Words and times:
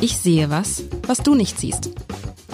Ich 0.00 0.16
sehe 0.16 0.50
was, 0.50 0.84
was 1.06 1.18
du 1.18 1.34
nicht 1.34 1.58
siehst. 1.58 1.90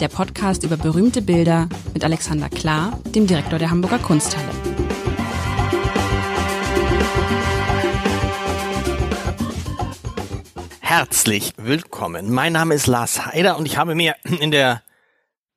Der 0.01 0.09
Podcast 0.09 0.63
über 0.65 0.77
berühmte 0.77 1.23
Bilder 1.23 1.69
mit 1.95 2.05
Alexander 2.05 2.49
Klar, 2.49 2.99
dem 3.15 3.27
Direktor 3.27 3.59
der 3.59 3.71
Hamburger 3.71 3.99
Kunsthalle. 3.99 4.49
Herzlich 10.81 11.53
willkommen. 11.57 12.33
Mein 12.33 12.53
Name 12.53 12.75
ist 12.75 12.87
Lars 12.87 13.27
Heider 13.27 13.59
und 13.59 13.67
ich 13.67 13.77
habe 13.77 13.95
mir 13.95 14.17
in 14.25 14.51
der 14.51 14.83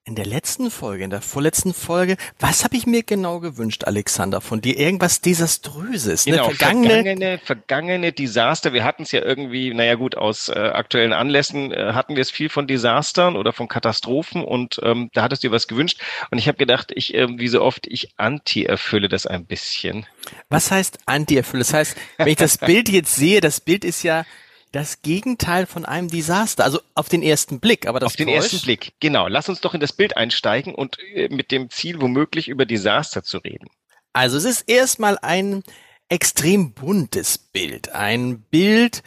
in 0.10 0.16
der 0.16 0.26
letzten 0.26 0.72
Folge, 0.72 1.04
in 1.04 1.12
der 1.12 1.22
vorletzten 1.22 1.72
Folge, 1.72 2.18
was 2.40 2.64
habe 2.64 2.76
ich 2.76 2.88
mir 2.88 3.04
genau 3.04 3.40
gewünscht, 3.40 3.84
Alexander, 3.84 4.42
von 4.42 4.60
dir? 4.60 4.76
Irgendwas 4.76 5.22
Desaströses. 5.22 6.26
Genau, 6.26 6.48
ne? 6.48 6.56
vergangene, 6.56 6.90
vergangene, 6.90 7.40
vergangene 7.44 8.12
Desaster. 8.12 8.74
Wir 8.74 8.84
hatten 8.84 9.04
es 9.04 9.12
ja 9.12 9.22
irgendwie, 9.22 9.72
naja 9.72 9.94
gut, 9.94 10.18
aus 10.18 10.50
äh, 10.50 10.54
aktuellen 10.54 11.14
Anlässen 11.14 11.72
äh, 11.72 11.94
hatten 11.94 12.16
wir 12.16 12.24
es 12.24 12.32
viel 12.32 12.50
von 12.50 12.66
Desastern 12.66 13.36
oder 13.36 13.54
von 13.54 13.68
Katastrophen 13.68 14.44
und 14.44 14.80
ähm, 14.82 15.12
da 15.14 15.22
hattest 15.22 15.44
du 15.44 15.50
dir 15.50 15.54
was 15.54 15.68
gewünscht. 15.68 16.02
Und 16.32 16.40
ich 16.40 16.48
habe 16.48 16.58
gedacht, 16.58 16.92
ich, 16.96 17.14
äh, 17.14 17.28
wie 17.38 17.48
so 17.48 17.62
oft, 17.62 17.86
ich 17.86 18.10
anti-erfülle 18.18 19.10
das 19.10 19.28
ein 19.28 19.46
bisschen. 19.46 20.08
Was 20.50 20.72
heißt 20.72 20.98
anti-erfülle? 21.06 21.62
Das 21.62 21.74
heißt, 21.74 21.96
wenn 22.18 22.28
ich 22.30 22.38
das 22.38 22.58
Bild 22.58 22.90
jetzt 22.90 23.16
sehe, 23.16 23.42
das 23.42 23.62
Bild 23.62 23.86
ist 23.86 24.02
ja 24.02 24.26
das 24.72 25.02
Gegenteil 25.02 25.66
von 25.66 25.86
einem 25.86 26.10
Desaster. 26.10 26.64
Also 26.64 26.80
auf 26.96 27.10
den 27.10 27.24
ersten 27.24 27.60
Blick, 27.60 27.88
aber 27.88 28.00
das 28.00 28.08
Auf 28.08 28.16
den 28.16 28.28
ersten 28.28 28.60
Blick, 28.62 28.94
genau. 29.00 29.28
Lass 29.28 29.50
uns 29.50 29.62
doch 29.62 29.74
in 29.74 29.80
das 29.80 29.94
Bild 29.94 30.18
einsteigen 30.18 30.76
und 30.76 30.98
äh, 31.14 31.30
mit 31.30 31.52
dem 31.52 31.70
Ziel 31.70 32.02
womöglich 32.02 32.48
über 32.48 32.66
Desaster 32.66 33.24
zu 33.24 33.40
reden. 33.40 33.70
Also 34.14 34.38
es 34.38 34.46
ist 34.46 34.70
erstmal 34.70 35.18
ein 35.22 35.64
extrem 36.10 36.74
buntes 36.74 37.38
Bild. 37.38 37.94
Ein 37.94 38.42
Bild, 38.42 39.04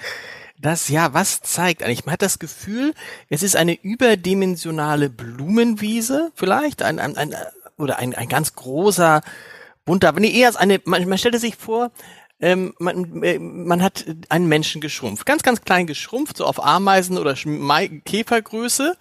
das 0.59 0.89
ja 0.89 1.13
was 1.15 1.41
zeigt 1.41 1.83
eigentlich. 1.83 2.07
Man 2.07 2.15
hat 2.15 2.23
das 2.23 2.39
Gefühl, 2.39 2.95
es 3.29 3.43
ist 3.43 3.57
eine 3.57 3.75
überdimensionale 3.75 5.11
Blumenwiese 5.11 6.31
vielleicht, 6.35 6.83
ein, 6.83 6.99
ein, 6.99 7.17
ein 7.17 7.35
oder 7.77 7.99
ein, 7.99 8.15
ein 8.15 8.29
ganz 8.29 8.55
großer 8.55 9.23
bunter, 9.85 10.13
nee, 10.13 10.31
eher 10.31 10.47
als 10.47 10.57
eine, 10.57 10.81
man, 10.85 11.09
man 11.09 11.19
stellte 11.19 11.39
sich 11.39 11.57
vor, 11.57 11.91
ähm, 12.43 12.75
man, 12.79 13.23
äh, 13.23 13.39
man 13.39 13.83
hat 13.83 14.05
einen 14.29 14.49
Menschen 14.49 14.81
geschrumpft. 14.81 15.25
Ganz, 15.25 15.43
ganz 15.43 15.63
klein 15.63 15.87
geschrumpft, 15.87 16.37
so 16.37 16.45
auf 16.45 16.63
Ameisen- 16.63 17.19
oder 17.19 17.35
Käfergröße. 17.35 18.97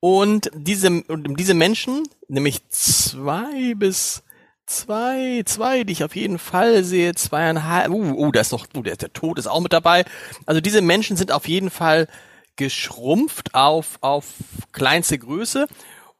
Und 0.00 0.50
diese, 0.54 1.04
diese 1.08 1.54
Menschen, 1.54 2.02
nämlich 2.26 2.68
zwei 2.68 3.74
bis 3.76 4.24
zwei, 4.66 5.42
zwei, 5.44 5.84
die 5.84 5.92
ich 5.92 6.02
auf 6.02 6.16
jeden 6.16 6.38
Fall 6.38 6.82
sehe, 6.82 7.14
zweieinhalb, 7.14 7.90
uh, 7.90 8.14
uh, 8.14 8.32
da 8.32 8.40
ist 8.40 8.52
noch, 8.52 8.66
uh, 8.76 8.82
der, 8.82 8.96
der 8.96 9.12
Tod 9.12 9.38
ist 9.38 9.46
auch 9.46 9.60
mit 9.60 9.72
dabei. 9.72 10.04
Also 10.46 10.60
diese 10.60 10.82
Menschen 10.82 11.16
sind 11.16 11.30
auf 11.30 11.46
jeden 11.46 11.70
Fall 11.70 12.08
geschrumpft 12.56 13.54
auf, 13.54 13.98
auf 14.00 14.26
kleinste 14.72 15.18
Größe 15.18 15.68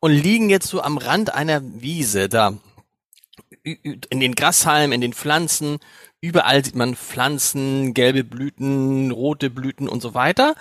und 0.00 0.12
liegen 0.12 0.48
jetzt 0.48 0.68
so 0.68 0.80
am 0.80 0.98
Rand 0.98 1.34
einer 1.34 1.60
Wiese 1.62 2.28
da. 2.28 2.55
In 3.64 4.20
den 4.20 4.34
Grashalmen, 4.34 4.92
in 4.92 5.00
den 5.00 5.12
Pflanzen, 5.12 5.78
Überall 6.22 6.64
sieht 6.64 6.76
man 6.76 6.94
Pflanzen, 6.94 7.94
gelbe 7.94 8.22
Blüten, 8.22 9.10
rote 9.10 9.50
Blüten 9.50 9.88
und 9.88 10.00
so 10.00 10.14
weiter. 10.14 10.54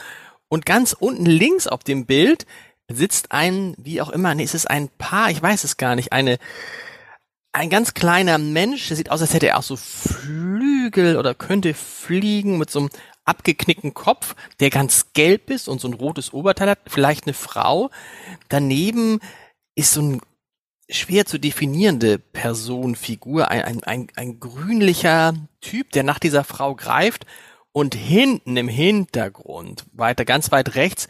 Und 0.49 0.65
ganz 0.65 0.93
unten 0.93 1.27
links 1.27 1.67
auf 1.67 1.83
dem 1.83 2.07
Bild 2.07 2.47
sitzt 2.91 3.31
ein, 3.31 3.75
wie 3.77 4.01
auch 4.01 4.09
immer, 4.09 4.33
nee, 4.33 4.43
es 4.43 4.55
ist 4.55 4.69
ein 4.69 4.89
Paar, 4.89 5.29
ich 5.29 5.41
weiß 5.41 5.63
es 5.63 5.77
gar 5.77 5.95
nicht, 5.95 6.11
eine, 6.11 6.39
ein 7.53 7.69
ganz 7.69 7.93
kleiner 7.93 8.39
Mensch, 8.39 8.87
der 8.87 8.97
sieht 8.97 9.11
aus, 9.11 9.21
als 9.21 9.35
hätte 9.35 9.47
er 9.47 9.59
auch 9.59 9.63
so 9.63 9.77
Flügel 9.77 11.15
oder 11.15 11.35
könnte 11.35 11.75
fliegen 11.75 12.57
mit 12.57 12.71
so 12.71 12.79
einem 12.79 12.89
abgeknickten 13.23 13.93
Kopf, 13.93 14.35
der 14.59 14.71
ganz 14.71 15.13
gelb 15.13 15.51
ist 15.51 15.69
und 15.69 15.79
so 15.79 15.87
ein 15.87 15.93
rotes 15.93 16.33
Oberteil 16.33 16.71
hat, 16.71 16.79
vielleicht 16.87 17.27
eine 17.27 17.35
Frau. 17.35 17.91
Daneben 18.49 19.19
ist 19.75 19.93
so 19.93 20.01
ein 20.01 20.21
schwer 20.92 21.25
zu 21.25 21.39
definierende 21.39 22.19
Person, 22.19 22.96
Figur, 22.96 23.50
ein, 23.50 23.63
ein, 23.63 23.84
ein, 23.84 24.07
ein 24.16 24.40
grünlicher 24.40 25.34
Typ, 25.62 25.91
der 25.91 26.03
nach 26.03 26.19
dieser 26.19 26.44
Frau 26.44 26.75
greift 26.75 27.25
und 27.72 27.96
hinten 27.96 28.57
im 28.57 28.68
Hintergrund, 28.68 29.85
weiter, 29.94 30.25
ganz 30.25 30.51
weit 30.51 30.75
rechts, 30.75 31.07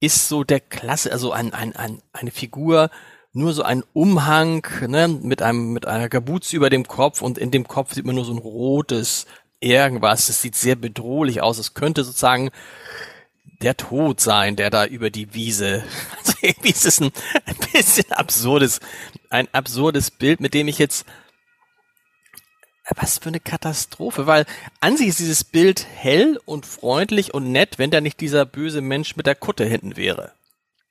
ist 0.00 0.28
so 0.28 0.44
der 0.44 0.60
Klasse, 0.60 1.12
also 1.12 1.32
ein, 1.32 1.54
ein, 1.54 1.74
ein, 1.74 2.02
eine 2.12 2.30
Figur, 2.30 2.90
nur 3.32 3.54
so 3.54 3.62
ein 3.62 3.82
Umhang, 3.94 4.66
ne, 4.86 5.08
mit 5.08 5.40
einem, 5.40 5.72
mit 5.72 5.86
einer 5.86 6.08
Kapuze 6.08 6.54
über 6.54 6.68
dem 6.68 6.86
Kopf 6.86 7.22
und 7.22 7.38
in 7.38 7.50
dem 7.50 7.66
Kopf 7.66 7.94
sieht 7.94 8.04
man 8.04 8.14
nur 8.14 8.26
so 8.26 8.32
ein 8.32 8.38
rotes 8.38 9.26
irgendwas. 9.60 10.26
Das 10.26 10.42
sieht 10.42 10.56
sehr 10.56 10.76
bedrohlich 10.76 11.40
aus. 11.42 11.58
Es 11.58 11.72
könnte 11.72 12.04
sozusagen 12.04 12.50
der 13.44 13.76
Tod 13.76 14.20
sein, 14.20 14.56
der 14.56 14.70
da 14.70 14.86
über 14.86 15.10
die 15.10 15.34
Wiese. 15.34 15.84
Also 16.18 16.34
irgendwie 16.42 16.70
ist 16.70 16.86
es 16.86 17.00
ein, 17.00 17.10
ein 17.46 17.56
bisschen 17.72 18.10
absurdes, 18.12 18.80
ein 19.30 19.48
absurdes 19.52 20.10
Bild, 20.10 20.40
mit 20.40 20.54
dem 20.54 20.68
ich 20.68 20.78
jetzt 20.78 21.04
was 22.96 23.18
für 23.18 23.28
eine 23.28 23.40
Katastrophe, 23.40 24.26
weil 24.26 24.44
an 24.80 24.96
sich 24.96 25.08
ist 25.08 25.20
dieses 25.20 25.44
Bild 25.44 25.86
hell 25.86 26.38
und 26.44 26.66
freundlich 26.66 27.32
und 27.32 27.50
nett, 27.50 27.78
wenn 27.78 27.90
da 27.90 28.00
nicht 28.00 28.20
dieser 28.20 28.44
böse 28.44 28.80
Mensch 28.80 29.16
mit 29.16 29.26
der 29.26 29.34
Kutte 29.34 29.64
hinten 29.64 29.96
wäre. 29.96 30.32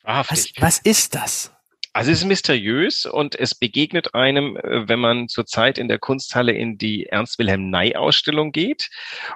Was, 0.04 0.52
was 0.58 0.80
ist 0.80 1.16
das? 1.16 1.52
Also 1.94 2.12
es 2.12 2.20
ist 2.20 2.26
mysteriös 2.26 3.06
und 3.06 3.38
es 3.38 3.54
begegnet 3.54 4.16
einem, 4.16 4.56
äh, 4.56 4.88
wenn 4.88 5.00
man 5.00 5.28
zurzeit 5.28 5.78
in 5.78 5.90
der 5.90 6.00
Kunsthalle 6.00 6.54
in 6.54 6.78
die 6.78 7.08
Ernst-Wilhelm-Ney-Ausstellung 7.08 8.54
geht. 8.54 8.90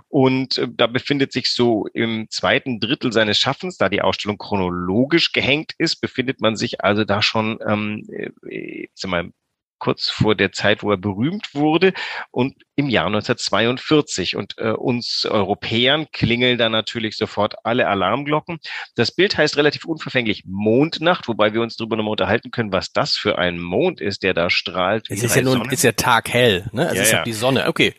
Und 0.08 0.58
äh, 0.58 0.68
da 0.72 0.88
befindet 0.88 1.34
sich 1.34 1.52
so 1.52 1.88
im 1.94 2.30
zweiten 2.30 2.80
Drittel 2.80 3.12
seines 3.12 3.40
Schaffens, 3.40 3.78
da 3.78 3.90
die 3.90 4.02
Ausstellung 4.02 4.38
chronologisch 4.38 5.34
gehängt 5.34 5.74
ist, 5.78 5.98
befindet 5.98 6.40
man 6.40 6.56
sich 6.56 6.82
also 6.82 7.04
da 7.04 7.22
schon 7.22 7.60
ähm, 7.68 8.04
äh, 8.50 8.88
mal, 9.06 9.32
kurz 9.80 10.10
vor 10.10 10.36
der 10.36 10.52
Zeit, 10.52 10.84
wo 10.84 10.92
er 10.92 10.98
berühmt 10.98 11.54
wurde 11.54 11.94
und 12.32 12.56
im 12.76 12.90
Jahr 12.90 13.08
1942. 13.08 14.36
Und 14.36 14.56
äh, 14.58 14.72
uns 14.72 15.26
Europäern 15.26 16.08
klingeln 16.12 16.58
da 16.58 16.70
natürlich 16.70 17.18
sofort 17.18 17.56
alle 17.64 17.88
Alarmglocken. 17.88 18.60
Das 18.96 19.12
Bild 19.12 19.38
heißt 19.38 19.58
relativ 19.58 19.86
unverfänglich 19.86 20.44
Mondnacht, 20.46 21.28
wobei 21.28 21.54
wir 21.54 21.62
uns 21.62 21.76
darüber 21.76 21.96
nochmal 21.96 22.12
unterhalten 22.12 22.52
können, 22.52 22.72
was 22.72 22.92
das 22.92 23.16
für 23.16 23.38
ein 23.38 23.60
Mond 23.60 24.02
ist, 24.02 24.24
der 24.24 24.34
da 24.34 24.50
strahlt. 24.50 25.08
Es 25.10 25.24
ist 25.24 25.36
ja 25.36 25.42
nun, 25.42 25.70
ist 25.70 25.84
ja 25.84 25.92
Tag 25.92 26.30
hell, 26.30 26.70
ne? 26.72 26.88
Es 26.88 26.96
ja, 26.96 27.02
ist 27.02 27.12
ja 27.12 27.24
die 27.24 27.34
Sonne, 27.34 27.68
okay. 27.68 27.94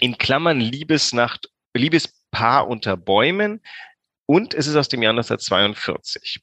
In 0.00 0.18
Klammern 0.18 0.60
Liebesnacht, 0.60 1.48
Liebespaar 1.74 2.68
unter 2.68 2.96
Bäumen 2.96 3.60
und 4.26 4.54
es 4.54 4.66
ist 4.66 4.76
aus 4.76 4.88
dem 4.88 5.02
Jahr 5.02 5.10
1942. 5.10 6.40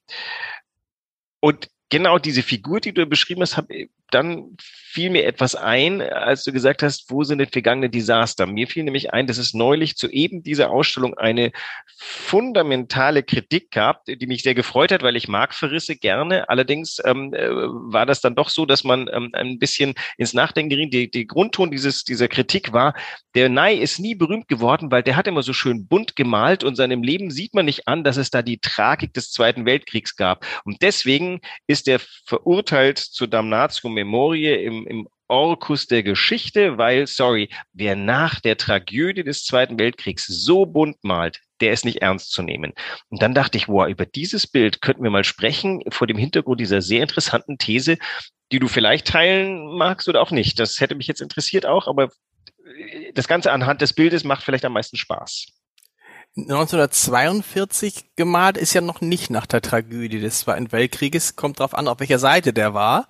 Und 1.39 1.69
genau 1.89 2.19
diese 2.19 2.43
Figur, 2.43 2.79
die 2.79 2.93
du 2.93 3.05
beschrieben 3.05 3.41
hast, 3.41 3.57
hab, 3.57 3.67
dann 4.11 4.55
fiel 4.59 5.09
mir 5.09 5.25
etwas 5.25 5.55
ein, 5.55 6.01
als 6.01 6.43
du 6.43 6.53
gesagt 6.53 6.81
hast, 6.81 7.11
wo 7.11 7.23
sind 7.23 7.39
denn 7.39 7.49
vergangene 7.49 7.89
Desaster? 7.89 8.47
Mir 8.47 8.67
fiel 8.67 8.83
nämlich 8.83 9.13
ein, 9.13 9.27
dass 9.27 9.37
es 9.37 9.53
neulich 9.53 9.95
zu 9.95 10.09
eben 10.09 10.43
dieser 10.43 10.71
Ausstellung 10.71 11.17
eine 11.17 11.51
fundamentale 11.97 13.21
Kritik 13.23 13.69
gab, 13.69 14.05
die 14.05 14.27
mich 14.27 14.43
sehr 14.43 14.55
gefreut 14.55 14.91
hat, 14.91 15.03
weil 15.03 15.17
ich 15.17 15.27
mag 15.27 15.53
Verrisse 15.53 15.97
gerne. 15.97 16.49
Allerdings 16.49 17.01
ähm, 17.03 17.33
äh, 17.33 17.49
war 17.49 18.05
das 18.05 18.21
dann 18.21 18.35
doch 18.35 18.49
so, 18.49 18.65
dass 18.65 18.83
man 18.83 19.09
ähm, 19.11 19.31
ein 19.33 19.59
bisschen 19.59 19.93
ins 20.17 20.33
Nachdenken 20.33 20.69
geriet. 20.69 20.93
Die, 20.93 21.11
die 21.11 21.27
Grundton 21.27 21.69
dieses, 21.69 22.03
dieser 22.03 22.27
Kritik 22.27 22.71
war, 22.71 22.95
der 23.35 23.49
Nye 23.49 23.79
ist 23.79 23.99
nie 23.99 24.15
berühmt 24.15 24.47
geworden, 24.47 24.89
weil 24.89 25.03
der 25.03 25.15
hat 25.15 25.27
immer 25.27 25.43
so 25.43 25.53
schön 25.53 25.85
bunt 25.87 26.15
gemalt 26.15 26.63
und 26.63 26.75
seinem 26.75 27.03
Leben 27.03 27.29
sieht 27.29 27.53
man 27.53 27.65
nicht 27.65 27.87
an, 27.87 28.03
dass 28.03 28.17
es 28.17 28.31
da 28.31 28.41
die 28.41 28.57
Tragik 28.57 29.13
des 29.13 29.31
Zweiten 29.31 29.65
Weltkriegs 29.65 30.15
gab. 30.15 30.43
Und 30.63 30.81
deswegen 30.81 31.41
ist 31.67 31.76
er 31.85 31.99
verurteilt 32.25 32.97
zur 32.97 33.27
Damnatio 33.27 33.89
Memorie 33.89 34.53
im, 34.53 34.87
im 34.87 35.07
Orkus 35.27 35.87
der 35.87 36.03
Geschichte, 36.03 36.77
weil, 36.77 37.05
sorry, 37.07 37.49
wer 37.73 37.95
nach 37.95 38.39
der 38.39 38.57
Tragödie 38.57 39.23
des 39.23 39.43
Zweiten 39.43 39.77
Weltkriegs 39.77 40.25
so 40.25 40.65
bunt 40.65 41.03
malt, 41.03 41.41
der 41.59 41.73
ist 41.73 41.85
nicht 41.85 42.01
ernst 42.01 42.31
zu 42.31 42.41
nehmen. 42.41 42.73
Und 43.09 43.21
dann 43.21 43.33
dachte 43.33 43.57
ich, 43.57 43.67
wow, 43.67 43.87
über 43.89 44.05
dieses 44.05 44.47
Bild 44.47 44.81
könnten 44.81 45.03
wir 45.03 45.11
mal 45.11 45.23
sprechen, 45.23 45.81
vor 45.89 46.07
dem 46.07 46.17
Hintergrund 46.17 46.61
dieser 46.61 46.81
sehr 46.81 47.01
interessanten 47.01 47.57
These, 47.57 47.97
die 48.51 48.59
du 48.59 48.67
vielleicht 48.67 49.07
teilen 49.07 49.75
magst 49.77 50.07
oder 50.07 50.21
auch 50.21 50.31
nicht. 50.31 50.59
Das 50.59 50.79
hätte 50.79 50.95
mich 50.95 51.07
jetzt 51.07 51.21
interessiert 51.21 51.65
auch, 51.65 51.87
aber 51.87 52.09
das 53.13 53.27
Ganze 53.27 53.51
anhand 53.51 53.81
des 53.81 53.93
Bildes 53.93 54.23
macht 54.23 54.43
vielleicht 54.43 54.65
am 54.65 54.73
meisten 54.73 54.97
Spaß. 54.97 55.47
1942 56.37 58.15
gemalt 58.15 58.57
ist 58.57 58.73
ja 58.73 58.81
noch 58.81 59.01
nicht 59.01 59.29
nach 59.29 59.47
der 59.47 59.61
Tragödie 59.61 60.19
des 60.19 60.39
Zweiten 60.39 60.71
Weltkrieges. 60.71 61.35
Kommt 61.35 61.59
drauf 61.59 61.73
an, 61.73 61.87
auf 61.87 61.99
welcher 61.99 62.19
Seite 62.19 62.53
der 62.53 62.73
war 62.73 63.07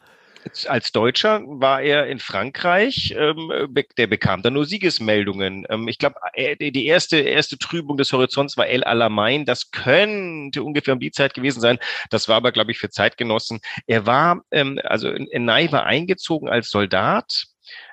als 0.67 0.91
Deutscher 0.91 1.41
war 1.45 1.81
er 1.81 2.07
in 2.07 2.19
Frankreich, 2.19 3.13
ähm, 3.17 3.51
der 3.97 4.07
bekam 4.07 4.41
dann 4.41 4.53
nur 4.53 4.65
Siegesmeldungen. 4.65 5.65
Ähm, 5.69 5.87
ich 5.87 5.97
glaube, 5.97 6.15
äh, 6.33 6.71
die 6.71 6.85
erste, 6.85 7.17
erste 7.17 7.57
Trübung 7.57 7.97
des 7.97 8.11
Horizonts 8.13 8.57
war 8.57 8.67
El 8.67 8.83
Alamein. 8.83 9.45
Das 9.45 9.71
könnte 9.71 10.63
ungefähr 10.63 10.93
um 10.93 10.99
die 10.99 11.11
Zeit 11.11 11.33
gewesen 11.33 11.61
sein. 11.61 11.79
Das 12.09 12.27
war 12.27 12.37
aber, 12.37 12.51
glaube 12.51 12.71
ich, 12.71 12.79
für 12.79 12.89
Zeitgenossen. 12.89 13.59
Er 13.87 14.05
war, 14.05 14.41
ähm, 14.51 14.79
also 14.83 15.09
Ney 15.11 15.71
war 15.71 15.85
eingezogen 15.85 16.49
als 16.49 16.69
Soldat 16.69 17.47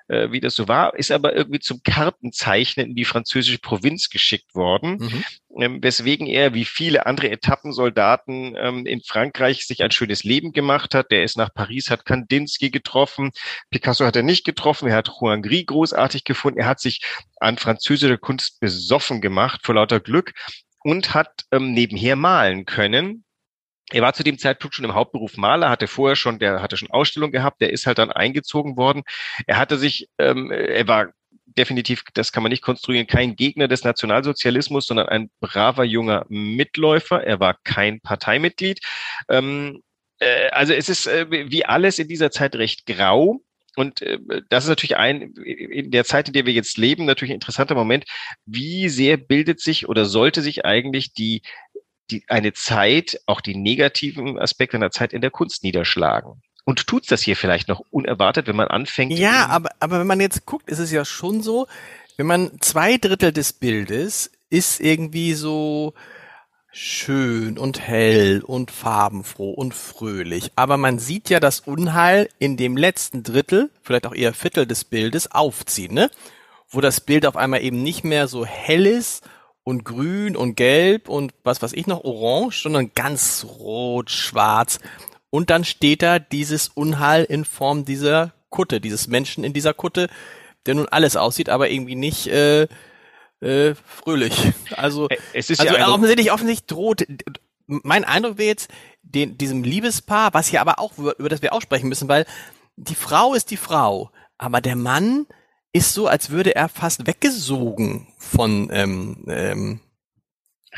äh, 0.09 0.31
wie 0.31 0.41
das 0.41 0.55
so 0.55 0.69
war, 0.69 0.95
ist 0.97 1.11
aber 1.11 1.35
irgendwie 1.35 1.61
zum 1.61 1.83
Kartenzeichnen 1.83 2.91
in 2.91 2.95
die 2.95 3.05
französische 3.05 3.59
Provinz 3.59 4.11
geschickt 4.11 4.55
worden, 4.55 4.99
mhm. 4.99 5.25
ähm, 5.61 5.83
weswegen 5.83 6.27
er 6.27 6.55
wie 6.55 6.65
viele 6.65 7.07
andere 7.07 7.31
Etappensoldaten 7.31 8.55
ähm, 8.59 8.87
in 8.87 9.01
Frankreich 9.01 9.67
sich 9.67 9.83
ein 9.83 9.91
schönes 9.91 10.25
Leben 10.25 10.53
gemacht 10.53 10.95
hat. 10.95 11.11
Der 11.11 11.25
ist 11.25 11.37
nach 11.37 11.53
Paris, 11.55 11.91
hat 11.91 12.05
Kandinsky 12.05 12.71
getroffen, 12.71 13.31
Picasso 13.71 14.05
hat 14.05 14.17
er 14.17 14.23
nicht 14.23 14.45
getroffen, 14.45 14.89
er 14.89 14.97
hat 14.97 15.11
Juan 15.21 15.43
Gris 15.43 15.67
großartig 15.67 16.25
gefunden, 16.25 16.59
er 16.59 16.67
hat 16.67 16.81
sich 16.81 17.01
an 17.41 17.57
französischer 17.57 18.19
Kunst 18.19 18.61
besoffen 18.61 19.21
gemacht 19.21 19.61
vor 19.65 19.75
lauter 19.77 20.01
Glück 20.01 20.35
und 20.83 21.15
hat 21.15 21.45
ähm, 21.51 21.73
nebenher 21.73 22.17
malen 22.17 22.67
können. 22.67 23.25
Er 23.91 24.03
war 24.03 24.15
zu 24.15 24.23
dem 24.23 24.39
Zeitpunkt 24.39 24.75
schon 24.75 24.85
im 24.85 24.95
Hauptberuf 24.95 25.37
Maler, 25.37 25.69
hatte 25.69 25.87
vorher 25.87 26.17
schon, 26.17 26.39
der 26.39 26.63
hatte 26.63 26.77
schon 26.77 26.91
Ausstellung 26.91 27.33
gehabt, 27.33 27.61
der 27.61 27.71
ist 27.71 27.87
halt 27.87 27.99
dann 27.99 28.11
eingezogen 28.11 28.77
worden. 28.77 29.03
Er 29.47 29.59
hatte 29.59 29.77
sich, 29.77 30.09
ähm, 30.19 30.51
er 30.51 30.89
war 30.89 31.13
definitiv, 31.47 32.03
das 32.15 32.33
kann 32.33 32.43
man 32.43 32.51
nicht 32.51 32.63
konstruieren, 32.63 33.07
kein 33.07 33.37
Gegner 33.37 33.69
des 33.69 33.85
Nationalsozialismus, 33.85 34.87
sondern 34.87 35.09
ein 35.09 35.31
braver 35.41 35.85
junger 35.85 36.25
Mitläufer. 36.29 37.23
Er 37.23 37.41
war 37.41 37.59
kein 37.65 38.01
Parteimitglied. 38.01 38.81
Ähm, 39.29 39.83
äh, 40.19 40.49
also 40.51 40.73
es 40.73 40.89
ist 40.89 41.07
äh, 41.07 41.27
wie 41.31 41.65
alles 41.65 41.99
in 41.99 42.09
dieser 42.09 42.31
Zeit 42.31 42.57
recht 42.57 42.87
grau. 42.87 43.41
Und 43.77 44.03
äh, 44.03 44.19
das 44.49 44.65
ist 44.65 44.71
natürlich 44.71 44.97
ein, 44.97 45.35
in 45.35 45.91
der 45.91 46.05
Zeit, 46.05 46.29
in 46.29 46.35
der 46.35 46.47
wir 46.47 46.53
jetzt 46.53 46.79
leben, 46.79 47.05
natürlich 47.05 47.33
ein 47.33 47.37
interessanter 47.37 47.75
Moment. 47.75 48.05
Wie 48.47 48.89
sehr 48.89 49.17
bildet 49.17 49.61
sich 49.61 49.89
oder 49.89 50.05
sollte 50.05 50.43
sich 50.43 50.65
eigentlich 50.65 51.13
die, 51.13 51.43
die 52.11 52.25
eine 52.29 52.53
Zeit, 52.53 53.21
auch 53.27 53.41
die 53.41 53.57
negativen 53.57 54.39
Aspekte 54.39 54.77
einer 54.77 54.91
Zeit 54.91 55.13
in 55.13 55.21
der 55.21 55.31
Kunst 55.31 55.63
niederschlagen? 55.63 56.43
Und 56.65 56.87
tut's 56.87 57.09
das 57.09 57.23
hier 57.23 57.37
vielleicht 57.37 57.69
noch 57.69 57.83
unerwartet, 57.91 58.47
wenn 58.47 58.57
man 58.57 58.69
anfängt? 58.69 59.13
Ja, 59.13 59.47
aber, 59.47 59.71
aber 59.81 60.01
wenn 60.01 60.07
man 60.07 60.21
jetzt 60.21 60.47
guckt, 60.47 60.71
ist 60.71 60.79
es 60.79 60.91
ja 60.91 61.05
schon 61.05 61.43
so, 61.43 61.67
wenn 62.17 62.27
man 62.27 62.53
zwei 62.61 62.97
Drittel 62.97 63.33
des 63.33 63.53
Bildes 63.53 64.31
ist 64.49 64.81
irgendwie 64.81 65.35
so, 65.35 65.95
schön 66.77 67.57
und 67.57 67.81
hell 67.81 68.43
und 68.45 68.73
farbenfroh 68.73 69.51
und 69.51 69.75
fröhlich. 69.75 70.51
Aber 70.57 70.77
man 70.77 70.99
sieht 70.99 71.31
ja 71.31 71.39
das 71.39 71.61
Unheil 71.61 72.29
in 72.41 72.57
dem 72.57 72.77
letzten 72.77 73.23
Drittel, 73.23 73.71
vielleicht 73.83 74.07
auch 74.07 74.15
eher 74.15 74.35
Viertel 74.35 74.67
des 74.67 74.85
Bildes, 74.85 75.31
aufziehen, 75.31 75.95
ne? 75.95 76.11
Wo 76.69 76.81
das 76.81 77.01
Bild 77.01 77.27
auf 77.27 77.37
einmal 77.37 77.63
eben 77.63 77.83
nicht 77.85 78.03
mehr 78.03 78.27
so 78.27 78.45
hell 78.45 78.87
ist 78.87 79.25
und 79.65 79.85
grün 79.85 80.37
und 80.37 80.55
gelb 80.57 81.09
und 81.09 81.33
was 81.43 81.63
weiß 81.63 81.73
ich 81.73 81.87
noch, 81.87 82.05
orange, 82.05 82.63
sondern 82.63 82.93
ganz 82.95 83.47
rot, 83.59 84.11
schwarz. 84.11 84.79
Und 85.31 85.51
dann 85.51 85.65
steht 85.65 86.03
da 86.03 86.19
dieses 86.19 86.69
Unheil 86.69 87.25
in 87.25 87.45
Form 87.45 87.85
dieser 87.85 88.35
Kutte, 88.51 88.81
dieses 88.81 89.09
Menschen 89.09 89.43
in 89.43 89.53
dieser 89.53 89.75
Kutte, 89.75 90.09
der 90.67 90.75
nun 90.77 90.89
alles 90.89 91.17
aussieht, 91.17 91.49
aber 91.49 91.71
irgendwie 91.71 91.97
nicht 91.97 92.29
äh, 92.29 92.69
äh, 93.41 93.75
fröhlich. 93.75 94.35
Also, 94.77 95.09
es 95.33 95.51
ist 95.51 95.61
also 95.61 95.75
ja 95.75 95.89
offensichtlich, 95.89 96.31
offensichtlich 96.31 96.67
droht. 96.67 97.07
Mein 97.67 98.05
Eindruck 98.05 98.39
wäre 98.39 98.49
jetzt, 98.49 98.71
den, 99.03 99.39
diesem 99.39 99.63
Liebespaar, 99.63 100.35
was 100.35 100.49
hier 100.49 100.61
aber 100.61 100.79
auch, 100.79 100.97
über 100.99 101.29
das 101.29 101.43
wir 101.43 101.53
auch 101.53 101.63
sprechen 101.63 101.89
müssen, 101.89 102.09
weil 102.09 102.27
die 102.77 102.95
Frau 102.95 103.35
ist 103.35 103.51
die 103.51 103.57
Frau, 103.57 104.11
aber 104.39 104.61
der 104.61 104.77
Mann 104.77 105.27
ist 105.75 105.93
so, 105.93 106.07
als 106.07 106.31
würde 106.31 106.55
er 106.55 106.71
fast 106.71 107.07
weggesogen 107.07 108.07
von 108.17 108.71
ähm, 108.73 109.25
ähm, 109.29 109.81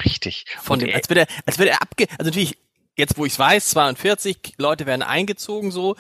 richtig 0.05 0.47
von 0.61 0.81
dem, 0.81 0.93
als 0.93 1.09
würde 1.09 1.21
er, 1.21 1.27
als 1.45 1.59
würde 1.59 1.71
er 1.71 1.83
abge, 1.83 2.07
also 2.19 2.31
natürlich 2.31 2.59
jetzt, 2.97 3.19
wo 3.19 3.27
ich 3.27 3.35
es 3.35 3.39
weiß, 3.39 3.69
42 3.69 4.55
Leute 4.57 4.87
werden 4.87 5.03
eingezogen 5.03 5.71
so. 5.71 5.97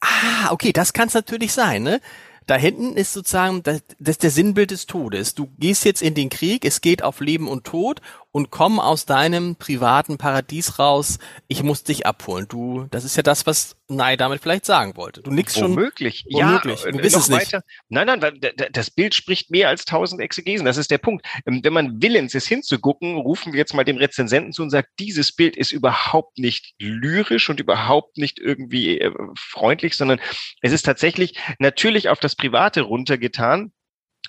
Ah, 0.00 0.50
okay, 0.50 0.72
das 0.72 0.94
kann 0.94 1.08
es 1.08 1.14
natürlich 1.14 1.52
sein, 1.52 1.82
ne? 1.82 2.00
da 2.46 2.56
hinten 2.56 2.96
ist 2.96 3.12
sozusagen 3.12 3.62
das, 3.62 3.82
das 3.98 4.14
ist 4.14 4.22
der 4.22 4.30
Sinnbild 4.30 4.70
des 4.70 4.86
Todes. 4.86 5.34
Du 5.34 5.48
gehst 5.58 5.84
jetzt 5.84 6.02
in 6.02 6.14
den 6.14 6.28
Krieg, 6.28 6.64
es 6.64 6.80
geht 6.80 7.02
auf 7.02 7.20
Leben 7.20 7.48
und 7.48 7.64
Tod 7.64 8.00
und 8.32 8.50
komm 8.50 8.80
aus 8.80 9.04
deinem 9.04 9.56
privaten 9.56 10.16
Paradies 10.16 10.78
raus. 10.78 11.18
Ich 11.48 11.62
muss 11.62 11.84
dich 11.84 12.06
abholen. 12.06 12.46
Du, 12.48 12.86
das 12.90 13.04
ist 13.04 13.16
ja 13.16 13.22
das, 13.22 13.46
was 13.46 13.76
Nei 13.88 14.16
damit 14.16 14.40
vielleicht 14.40 14.64
sagen 14.64 14.96
wollte. 14.96 15.20
Du 15.20 15.30
nix 15.30 15.54
schon. 15.58 15.72
Womöglich. 15.72 16.24
Womöglich. 16.30 16.84
Ja, 16.84 16.90
du 16.90 16.98
bist 16.98 17.14
es 17.14 17.28
nicht. 17.28 17.52
Weiter. 17.52 17.62
Nein, 17.90 18.06
nein, 18.06 18.40
das 18.72 18.90
Bild 18.90 19.14
spricht 19.14 19.50
mehr 19.50 19.68
als 19.68 19.84
tausend 19.84 20.22
Exegesen. 20.22 20.64
Das 20.64 20.78
ist 20.78 20.90
der 20.90 20.96
Punkt. 20.98 21.26
Ähm, 21.44 21.60
wenn 21.62 21.74
man 21.74 22.00
willens 22.02 22.34
ist 22.34 22.48
hinzugucken, 22.48 23.16
rufen 23.16 23.52
wir 23.52 23.58
jetzt 23.58 23.74
mal 23.74 23.84
dem 23.84 23.98
Rezensenten 23.98 24.52
zu 24.52 24.62
und 24.62 24.70
sagt, 24.70 24.88
dieses 24.98 25.32
Bild 25.32 25.54
ist 25.54 25.70
überhaupt 25.70 26.38
nicht 26.38 26.74
lyrisch 26.78 27.50
und 27.50 27.60
überhaupt 27.60 28.16
nicht 28.16 28.38
irgendwie 28.38 28.98
äh, 28.98 29.12
freundlich, 29.36 29.94
sondern 29.94 30.20
es 30.62 30.72
ist 30.72 30.86
tatsächlich 30.86 31.38
natürlich 31.58 32.08
auf 32.08 32.18
das 32.18 32.34
Private 32.34 32.80
runtergetan 32.80 33.72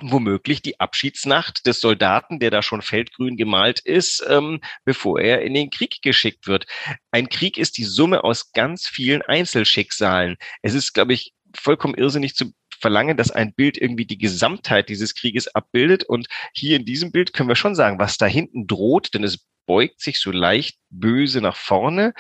womöglich 0.01 0.61
die 0.61 0.79
Abschiedsnacht 0.79 1.65
des 1.67 1.79
Soldaten, 1.79 2.39
der 2.39 2.51
da 2.51 2.61
schon 2.61 2.81
feldgrün 2.81 3.37
gemalt 3.37 3.79
ist, 3.79 4.25
ähm, 4.27 4.59
bevor 4.85 5.19
er 5.19 5.41
in 5.41 5.53
den 5.53 5.69
Krieg 5.69 6.01
geschickt 6.01 6.47
wird. 6.47 6.65
Ein 7.11 7.29
Krieg 7.29 7.57
ist 7.57 7.77
die 7.77 7.83
Summe 7.83 8.23
aus 8.23 8.51
ganz 8.53 8.87
vielen 8.87 9.21
Einzelschicksalen. 9.21 10.37
Es 10.61 10.73
ist, 10.73 10.93
glaube 10.93 11.13
ich, 11.13 11.33
vollkommen 11.55 11.93
irrsinnig 11.95 12.35
zu 12.35 12.53
verlangen, 12.79 13.17
dass 13.17 13.31
ein 13.31 13.53
Bild 13.53 13.77
irgendwie 13.77 14.05
die 14.05 14.17
Gesamtheit 14.17 14.89
dieses 14.89 15.15
Krieges 15.15 15.47
abbildet. 15.47 16.03
Und 16.03 16.27
hier 16.53 16.75
in 16.75 16.85
diesem 16.85 17.11
Bild 17.11 17.33
können 17.33 17.49
wir 17.49 17.55
schon 17.55 17.75
sagen, 17.75 17.99
was 17.99 18.17
da 18.17 18.25
hinten 18.25 18.67
droht, 18.67 19.13
denn 19.13 19.23
es 19.23 19.45
beugt 19.65 20.01
sich 20.01 20.19
so 20.19 20.31
leicht 20.31 20.77
böse 20.89 21.39
nach 21.39 21.55
vorne, 21.55 22.13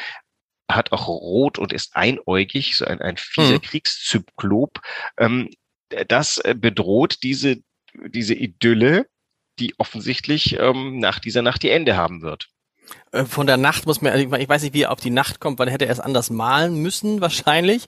hat 0.71 0.91
auch 0.91 1.07
rot 1.07 1.59
und 1.59 1.73
ist 1.73 1.95
einäugig, 1.95 2.77
so 2.77 2.85
ein, 2.85 3.01
ein 3.01 3.17
fieser 3.17 3.55
mhm. 3.55 3.61
Kriegszyklop. 3.61 4.79
Ähm, 5.17 5.49
das 6.07 6.37
äh, 6.39 6.55
bedroht 6.57 7.23
diese, 7.23 7.57
diese 8.07 8.33
Idylle, 8.33 9.07
die 9.59 9.73
offensichtlich 9.77 10.57
ähm, 10.59 10.99
nach 10.99 11.19
dieser 11.19 11.41
Nacht 11.41 11.63
die 11.63 11.69
Ende 11.69 11.95
haben 11.95 12.21
wird. 12.21 12.49
Äh, 13.11 13.25
von 13.25 13.47
der 13.47 13.57
Nacht 13.57 13.85
muss 13.85 14.01
man, 14.01 14.17
ich 14.17 14.49
weiß 14.49 14.63
nicht, 14.63 14.73
wie 14.73 14.83
er 14.83 14.91
auf 14.91 14.99
die 14.99 15.09
Nacht 15.09 15.39
kommt, 15.39 15.59
weil 15.59 15.67
er 15.67 15.73
hätte 15.73 15.85
er 15.85 15.91
es 15.91 15.99
anders 15.99 16.29
malen 16.29 16.81
müssen, 16.81 17.21
wahrscheinlich. 17.21 17.87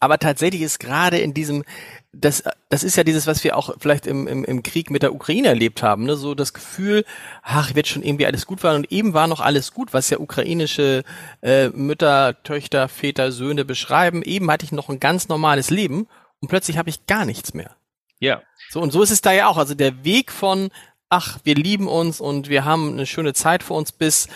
Aber 0.00 0.18
tatsächlich 0.18 0.62
ist 0.62 0.78
gerade 0.78 1.18
in 1.18 1.34
diesem, 1.34 1.64
das, 2.12 2.44
das 2.68 2.82
ist 2.82 2.96
ja 2.96 3.04
dieses, 3.04 3.26
was 3.26 3.44
wir 3.44 3.56
auch 3.56 3.74
vielleicht 3.78 4.06
im, 4.06 4.26
im, 4.26 4.44
im 4.44 4.62
Krieg 4.62 4.90
mit 4.90 5.02
der 5.02 5.14
Ukraine 5.14 5.48
erlebt 5.48 5.82
haben, 5.82 6.04
ne? 6.04 6.16
so 6.16 6.34
das 6.34 6.52
Gefühl, 6.52 7.04
ach, 7.42 7.74
wird 7.74 7.88
schon 7.88 8.02
irgendwie 8.02 8.26
alles 8.26 8.46
gut 8.46 8.62
werden 8.62 8.78
und 8.78 8.92
eben 8.92 9.14
war 9.14 9.26
noch 9.26 9.40
alles 9.40 9.72
gut, 9.72 9.92
was 9.92 10.10
ja 10.10 10.18
ukrainische 10.18 11.02
äh, 11.42 11.68
Mütter, 11.68 12.42
Töchter, 12.42 12.88
Väter, 12.88 13.32
Söhne 13.32 13.64
beschreiben. 13.64 14.22
Eben 14.22 14.50
hatte 14.50 14.64
ich 14.64 14.72
noch 14.72 14.88
ein 14.88 15.00
ganz 15.00 15.28
normales 15.28 15.70
Leben 15.70 16.06
und 16.40 16.48
plötzlich 16.48 16.78
habe 16.78 16.90
ich 16.90 17.06
gar 17.06 17.24
nichts 17.24 17.54
mehr. 17.54 17.76
Ja. 18.18 18.42
So, 18.70 18.80
und 18.80 18.92
so 18.92 19.02
ist 19.02 19.10
es 19.10 19.20
da 19.20 19.32
ja 19.32 19.48
auch. 19.48 19.56
Also 19.56 19.74
der 19.74 20.04
Weg 20.04 20.32
von, 20.32 20.70
ach, 21.08 21.38
wir 21.44 21.54
lieben 21.54 21.88
uns 21.88 22.20
und 22.20 22.48
wir 22.48 22.64
haben 22.64 22.92
eine 22.92 23.06
schöne 23.06 23.34
Zeit 23.34 23.62
vor 23.62 23.76
uns 23.76 23.92
bis, 23.92 24.28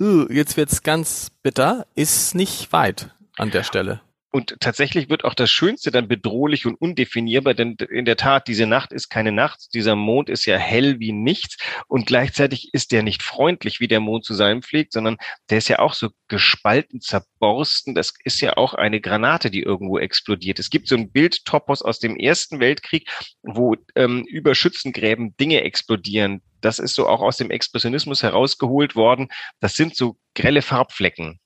uh, 0.00 0.26
jetzt 0.30 0.56
wird's 0.56 0.82
ganz 0.82 1.30
bitter, 1.42 1.86
ist 1.94 2.34
nicht 2.34 2.72
weit 2.72 3.10
an 3.36 3.50
der 3.50 3.64
Stelle. 3.64 4.00
Und 4.34 4.56
tatsächlich 4.58 5.08
wird 5.08 5.22
auch 5.22 5.34
das 5.34 5.48
Schönste 5.48 5.92
dann 5.92 6.08
bedrohlich 6.08 6.66
und 6.66 6.74
undefinierbar, 6.74 7.54
denn 7.54 7.76
in 7.88 8.04
der 8.04 8.16
Tat, 8.16 8.48
diese 8.48 8.66
Nacht 8.66 8.92
ist 8.92 9.08
keine 9.08 9.30
Nacht, 9.30 9.72
dieser 9.74 9.94
Mond 9.94 10.28
ist 10.28 10.44
ja 10.44 10.56
hell 10.56 10.98
wie 10.98 11.12
nichts 11.12 11.56
und 11.86 12.04
gleichzeitig 12.06 12.70
ist 12.74 12.90
der 12.90 13.04
nicht 13.04 13.22
freundlich, 13.22 13.78
wie 13.78 13.86
der 13.86 14.00
Mond 14.00 14.24
zu 14.24 14.34
sein 14.34 14.62
pflegt, 14.62 14.92
sondern 14.92 15.18
der 15.50 15.58
ist 15.58 15.68
ja 15.68 15.78
auch 15.78 15.94
so 15.94 16.08
gespalten, 16.26 17.00
zerborsten. 17.00 17.94
Das 17.94 18.12
ist 18.24 18.40
ja 18.40 18.56
auch 18.56 18.74
eine 18.74 19.00
Granate, 19.00 19.52
die 19.52 19.62
irgendwo 19.62 20.00
explodiert. 20.00 20.58
Es 20.58 20.68
gibt 20.68 20.88
so 20.88 20.96
ein 20.96 21.12
Bildtopos 21.12 21.82
aus 21.82 22.00
dem 22.00 22.16
Ersten 22.16 22.58
Weltkrieg, 22.58 23.08
wo 23.44 23.76
ähm, 23.94 24.24
über 24.26 24.56
Schützengräben 24.56 25.36
Dinge 25.36 25.60
explodieren. 25.60 26.42
Das 26.60 26.80
ist 26.80 26.96
so 26.96 27.06
auch 27.06 27.20
aus 27.20 27.36
dem 27.36 27.52
Expressionismus 27.52 28.24
herausgeholt 28.24 28.96
worden. 28.96 29.28
Das 29.60 29.76
sind 29.76 29.94
so 29.94 30.16
grelle 30.34 30.62
Farbflecken 30.62 31.38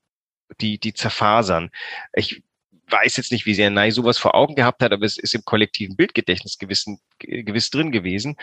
die, 0.60 0.78
die 0.78 0.94
zerfasern. 0.94 1.70
Ich 2.14 2.42
weiß 2.90 3.16
jetzt 3.16 3.32
nicht, 3.32 3.46
wie 3.46 3.54
sehr 3.54 3.70
Nei 3.70 3.90
sowas 3.90 4.18
vor 4.18 4.34
Augen 4.34 4.54
gehabt 4.54 4.82
hat, 4.82 4.92
aber 4.92 5.04
es 5.04 5.18
ist 5.18 5.34
im 5.34 5.44
kollektiven 5.44 5.96
Bildgedächtnis 5.96 6.58
gewissen, 6.58 7.00
gewiss 7.18 7.70
drin 7.70 7.92
gewesen. 7.92 8.36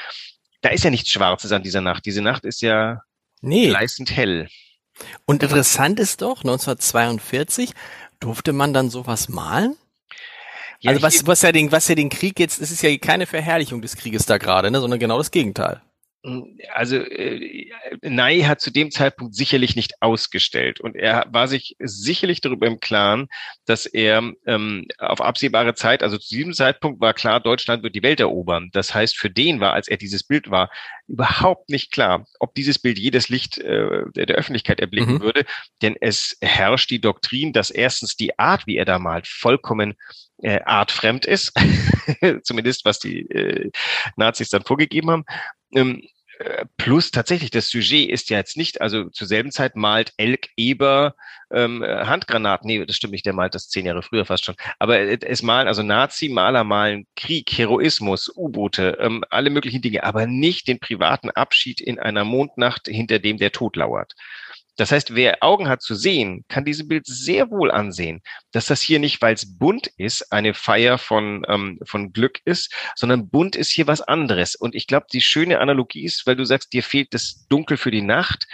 Da 0.62 0.70
ist 0.70 0.84
ja 0.84 0.90
nichts 0.90 1.10
Schwarzes 1.10 1.52
an 1.52 1.64
dieser 1.64 1.82
Nacht. 1.82 2.06
Diese 2.06 2.22
Nacht 2.22 2.46
ist 2.46 2.62
ja 2.62 3.02
nee. 3.42 3.68
gleißend 3.68 4.16
hell. 4.16 4.48
Und 5.26 5.44
interessant 5.44 6.00
ist 6.00 6.22
doch, 6.22 6.38
1942 6.38 7.72
durfte 8.20 8.54
man 8.54 8.74
dann 8.74 8.90
sowas 8.90 9.30
malen? 9.30 9.76
Ja, 10.80 10.92
also 10.92 11.02
was, 11.02 11.26
was 11.26 11.42
ja 11.42 11.52
den, 11.52 11.72
was 11.72 11.88
ja 11.88 11.96
den 11.96 12.10
Krieg 12.10 12.40
jetzt, 12.40 12.62
es 12.62 12.72
ist 12.72 12.82
ja 12.82 12.96
keine 12.98 13.26
Verherrlichung 13.26 13.82
des 13.82 13.96
Krieges 13.96 14.26
da 14.26 14.38
gerade, 14.38 14.72
ne, 14.72 14.80
sondern 14.80 15.00
genau 15.00 15.18
das 15.18 15.32
Gegenteil. 15.32 15.82
Also 16.74 16.98
äh, 16.98 17.70
Ney 18.02 18.42
hat 18.42 18.60
zu 18.60 18.72
dem 18.72 18.90
Zeitpunkt 18.90 19.36
sicherlich 19.36 19.76
nicht 19.76 20.02
ausgestellt 20.02 20.80
und 20.80 20.96
er 20.96 21.28
war 21.30 21.48
sich 21.48 21.76
sicherlich 21.80 22.42
darüber 22.42 22.66
im 22.66 22.80
Klaren, 22.80 23.28
dass 23.66 23.86
er 23.86 24.34
ähm, 24.48 24.88
auf 24.98 25.22
absehbare 25.22 25.76
Zeit, 25.76 26.02
also 26.02 26.18
zu 26.18 26.34
diesem 26.34 26.54
Zeitpunkt 26.54 27.00
war 27.00 27.14
klar, 27.14 27.40
Deutschland 27.40 27.84
wird 27.84 27.96
die 27.96 28.02
Welt 28.02 28.20
erobern. 28.20 28.70
Das 28.74 28.96
heißt, 28.96 29.16
für 29.18 29.30
den 29.30 29.60
war, 29.60 29.74
als 29.74 29.88
er 29.88 29.98
dieses 29.98 30.24
Bild 30.24 30.50
war, 30.50 30.72
überhaupt 31.08 31.70
nicht 31.70 31.92
klar, 31.92 32.26
ob 32.40 32.56
dieses 32.56 32.80
Bild 32.80 32.98
jedes 32.98 33.30
Licht 33.30 33.60
äh, 33.60 34.04
der 34.16 34.36
Öffentlichkeit 34.36 34.80
erblicken 34.80 35.16
mhm. 35.16 35.22
würde, 35.22 35.46
denn 35.84 35.96
es 36.00 36.38
herrscht 36.42 36.90
die 36.90 37.02
Doktrin, 37.02 37.54
dass 37.54 37.70
erstens 37.70 38.16
die 38.16 38.40
Art, 38.40 38.66
wie 38.66 38.78
er 38.78 38.86
da 38.86 38.98
malt, 38.98 39.28
vollkommen 39.28 39.94
äh, 40.42 40.62
artfremd 40.62 41.26
ist, 41.26 41.54
zumindest 42.44 42.86
was 42.86 43.00
die 43.00 43.30
äh, 43.30 43.72
Nazis 44.16 44.50
dann 44.50 44.64
vorgegeben 44.64 45.12
haben. 45.12 45.26
Ähm, 45.74 46.02
äh, 46.02 46.15
plus 46.78 47.12
tatsächlich, 47.12 47.50
das 47.50 47.70
Sujet 47.70 48.10
ist 48.10 48.30
ja 48.30 48.38
jetzt 48.38 48.58
nicht, 48.58 48.82
also 48.82 49.10
zur 49.10 49.28
selben 49.28 49.52
Zeit 49.52 49.76
malt 49.76 50.14
Elk 50.18 50.50
Eber 50.58 51.16
ähm, 51.52 51.84
Handgranaten. 51.84 52.68
Nee, 52.68 52.86
das 52.86 52.96
stimmt 52.96 53.14
nicht, 53.14 53.26
der 53.26 53.34
malt 53.34 53.56
das 53.56 53.70
zehn 53.70 53.86
Jahre 53.86 54.02
früher 54.02 54.26
fast 54.26 54.46
schon. 54.46 54.56
Aber 54.80 55.00
es 55.00 55.42
malen, 55.42 55.68
also 55.68 55.84
Nazi-Maler 55.84 56.64
malen 56.64 57.08
Krieg, 57.16 57.52
Heroismus, 57.58 58.32
U-Boote, 58.36 58.98
ähm, 59.00 59.24
alle 59.30 59.50
möglichen 59.50 59.82
Dinge, 59.82 60.04
aber 60.04 60.28
nicht 60.28 60.68
den 60.68 60.80
privaten 60.80 61.30
Abschied 61.30 61.80
in 61.82 62.00
einer 62.00 62.26
Mondnacht, 62.26 62.88
hinter 62.88 63.20
dem 63.20 63.38
der 63.38 63.52
Tod 63.52 63.76
lauert. 63.76 64.14
Das 64.78 64.92
heißt, 64.92 65.16
wer 65.16 65.42
Augen 65.42 65.70
hat 65.70 65.82
zu 65.82 65.96
sehen, 65.96 66.44
kann 66.50 66.66
diese 66.66 66.86
Bild 66.86 67.06
sehr 67.06 67.50
wohl 67.50 67.72
ansehen, 67.72 68.22
dass 68.52 68.66
das 68.66 68.82
hier 68.82 69.00
nicht, 69.00 69.22
weil 69.22 69.34
es 69.34 69.58
bunt 69.58 69.88
ist, 69.98 70.32
eine 70.34 70.54
Feier 70.54 70.98
von, 70.98 71.46
ähm, 71.48 71.80
von 71.86 72.12
Glück 72.12 72.40
ist, 72.46 72.74
sondern 72.96 73.30
bunt 73.30 73.56
ist 73.56 73.72
hier 73.72 73.88
was 73.88 74.02
anderes. 74.02 74.56
Und 74.56 74.76
ich 74.76 74.88
glaube, 74.88 75.08
die 75.12 75.22
schöne 75.22 75.60
Analogie 75.60 76.04
ist, 76.04 76.28
weil 76.28 76.36
du 76.36 76.44
sagst, 76.44 76.74
dir 76.74 76.84
fehlt 76.84 77.14
das 77.14 77.48
Dunkel 77.48 77.78
für 77.78 77.92
die 77.92 78.02
Nacht. 78.02 78.48